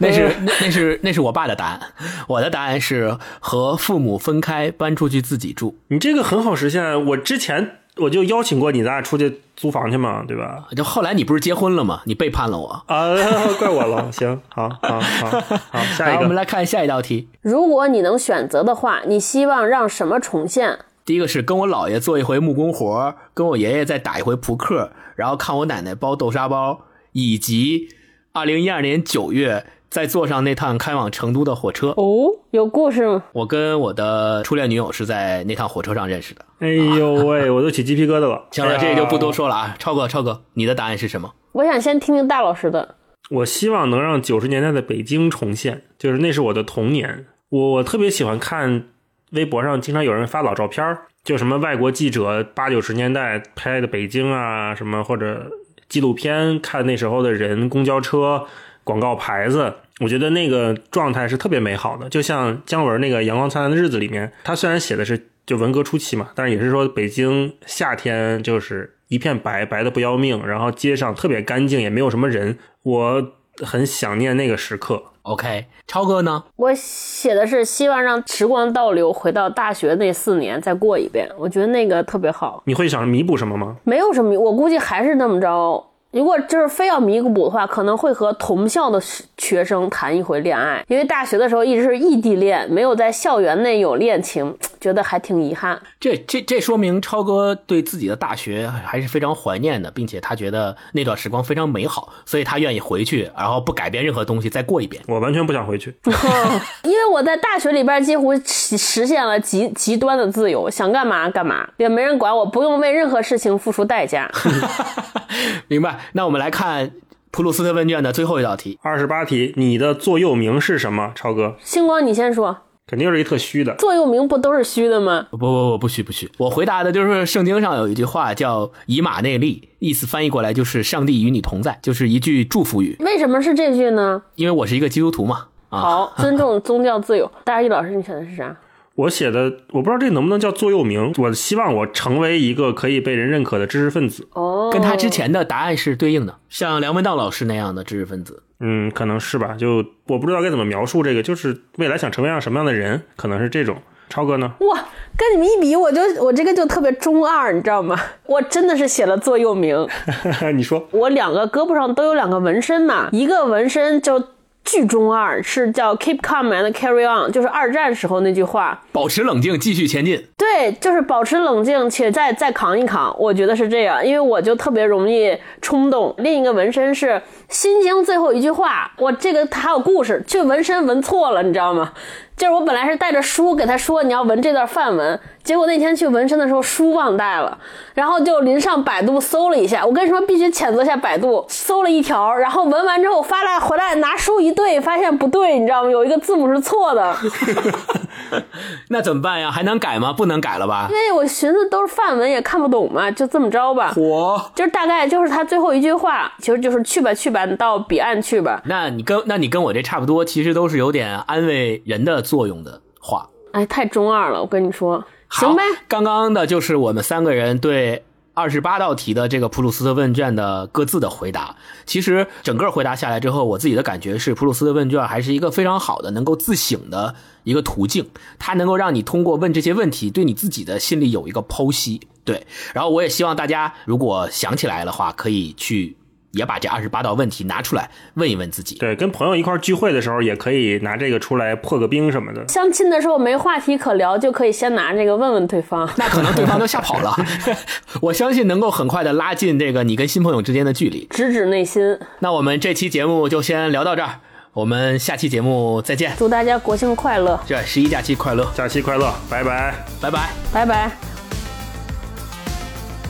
[0.00, 1.80] 那是那那是那是我爸的答案，
[2.26, 5.78] 我的答案是和父母分开，搬出去自己住。
[5.88, 7.06] 你这个很好实现。
[7.06, 10.66] 我之前我就邀请过你，咱俩出去租房去嘛，对吧？
[10.74, 12.00] 就后来你不是结婚了吗？
[12.06, 12.68] 你背叛了我。
[12.86, 13.14] 啊，
[13.58, 14.10] 怪我了。
[14.12, 15.40] 行，好，好，好，
[15.70, 16.34] 好， 下，一个我们。
[16.34, 17.28] 来看下一道题。
[17.42, 20.78] 如果你能选择的话，你希望让什么重现？
[21.04, 27.88] 第一个是跟我姥爷做一回木工活，跟我爷爷再打一回扑克，然后看我奶奶包豆沙包，以及
[28.32, 31.88] 二零一二年九月再坐上那趟开往成都的火车。
[31.98, 33.22] 哦，有故事吗？
[33.32, 36.42] 我跟我的初恋女友是在那趟火车上认识的。
[36.60, 38.46] 哎呦喂， 我都起鸡皮疙瘩了。
[38.52, 39.76] 行了，这个就不多说了啊。
[39.78, 41.30] 超哥，超哥，你的答案是什么？
[41.52, 42.94] 我想先听听大老师的。
[43.28, 47.26] 我希望能让九十年代的北京重现，就是那是我的童年。
[47.50, 48.84] 我我特别喜欢看
[49.32, 55.50] 微博上经常有人发老照片儿，就什么外国记者八九十年代拍的北京啊，什么或者
[55.90, 58.46] 纪录片，看那时候的人、公交车、
[58.84, 62.08] 广告牌子，我觉得那个状态是特别美好的。
[62.08, 72.58] 就像姜文那个《阳光灿烂的日子》里面，他虽然写的是就文革初期嘛，但是也是说北京夏天就是一片白，白的不要命，然后街上特别干净，也没有什么人。
[72.82, 75.02] 我很想念那个时刻。
[75.22, 76.42] OK，超哥呢？
[76.56, 81.28] 我写的是希望让时光倒流，回到大学那四年再过一遍。
[81.38, 83.76] 我觉得那个特别好，你会想弥补什么吗？
[83.84, 85.91] 没有什么，我估计还是那么着。
[86.12, 89.00] 如果就是非要弥补的话，可能会和同校的
[89.38, 95.80] 学生谈一回恋爱，因为大学的时候一直是异地恋，没有在校园内有恋情， 觉得还挺遗憾。
[95.98, 105.02] 这这这说明超哥对自己的大学还是非常怀念的，并且他觉得那段时光非常美好，所以他愿意回去，然后不改变任何东西再过一遍。
[105.08, 105.94] 我完全不想回去，
[106.84, 114.30] 因为我在大学里边几乎实实现了极极端的自由，想干嘛干嘛，也没人管我，不用为任何事情付出代价。
[115.68, 115.98] 明白？
[116.12, 116.92] 那我们来看
[117.30, 118.78] 普鲁斯特问卷的最后一道题。
[118.82, 121.12] 二十八题，你的座右铭是什么？
[121.14, 123.74] 超哥，星光，你先说，肯定是一特虚的。
[123.76, 125.26] 座右铭不都是虚的吗？
[125.30, 126.30] 不不不，不虚不虚！
[126.38, 132.96] 我回答的就是圣经上有一句话叫“以马内利”，意思翻译过来就是“上帝与你同在”，就是一句祝福语。
[133.00, 134.22] 为什么是这句呢？
[134.34, 135.46] 因为我是一个基督徒嘛。
[135.70, 137.30] 啊，好，尊重宗教自由。
[137.44, 138.54] 大一老师，你选的是啥？
[138.94, 141.14] 我写的，我不知道这能不能叫座右铭。
[141.16, 144.28] 我希望我成为一个可以被人认可的知识分子。
[144.34, 148.42] 哦，跟他之前的答案是对应的，像梁文道老师那样的知识分子。
[148.60, 149.56] 嗯，可能是吧。
[149.58, 153.78] 就我不知道该怎么描述这个，就是未来想成为样什么样的人，可能是这种。
[154.10, 154.52] 超哥呢？
[154.60, 154.84] 哇，
[155.16, 157.98] 跟你们一比，我就我这个就特别中二，你知道吗？
[158.26, 159.88] 我真的是写了座右铭。
[160.54, 164.22] 你说，我两个胳膊上都有两个纹身嘛，一个纹身就。
[164.64, 170.24] 巨中二是叫 keep calm and carry on，就是二战时候那句话，保持冷静，继续前进。
[170.36, 173.14] 对，就是保持冷静，且再再扛一扛。
[173.18, 176.14] 我觉得是这样，因为我就特别容易冲动。
[176.18, 181.92] 另一个纹身是心经最后一句话，我这个还有故事，就纹身纹错了，你知道吗？
[182.36, 187.56] 就是我本来是带着书给他说你要纹这段范文，结果那天去纹身的时候书忘带了，
[187.94, 189.84] 然后就临上百度搜了一下。
[189.84, 195.90] 我跟你说，必须谴责一下百度，搜了一条，然后纹完之后发来回来拿书一对，发现不对，你知道吗？
[195.90, 197.16] 有一个字母是错的。
[198.88, 199.50] 那怎么办呀？
[199.50, 200.12] 还能改吗？
[200.12, 200.86] 不能改了吧？
[200.90, 203.92] 因为我寻思都是范文，也看不懂嘛，就这么着吧。
[203.96, 208.62] 我就是大概就是他最后一句话，其实就是去吧去吧，到彼岸去吧。
[208.66, 213.28] 那你跟那你跟我这差不多，其实都是有点安慰人的作用的话。
[213.52, 215.62] 哎，太中二了，我跟你说，行呗。
[215.88, 218.04] 刚刚的就是我们三个人对。
[218.34, 221.54] 二十八道题的这个普鲁斯特问卷的各自的回答，
[221.84, 227.14] 其实整个回答下来之后，我自己的感觉是，普鲁斯特问卷还是一个非常好的能够自省的
[227.44, 228.08] 一个途径，
[228.38, 232.00] 它能够让你通过问这些问题，对你自己的心里有一个剖析。
[232.24, 235.94] 对，然后我也希望大家如果想起来的话，可以去。
[236.32, 238.76] 也把这二十八道问题拿出来问一问自己。
[238.76, 242.46] 对，跟朋友一块聚会的时候，也可以拿这个出来破个冰什么的。
[242.48, 245.88] 相亲的时候没话题可聊，就可以先拿这个问问对方。
[245.96, 247.14] 那可能对方都吓跑了。
[248.00, 251.98] 我相信能够很快的拉近这个你跟新朋友之间的距离，直指内心。
[252.20, 254.20] 那我们这期节目就先聊到这儿，
[254.54, 256.12] 我们下期节目再见。
[256.16, 257.38] 祝大家国庆快乐！
[257.46, 261.11] 这十一假期快乐，假期快乐，拜拜，拜拜，拜拜。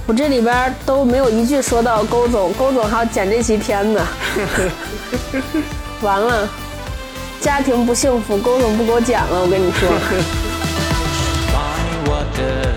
[0.07, 4.03] 我这里边都没有一句说到勾总，勾总还要剪这期片子，
[6.03, 6.49] 完了，
[7.41, 9.89] 家庭不幸福，勾总不给我剪了，我跟你说。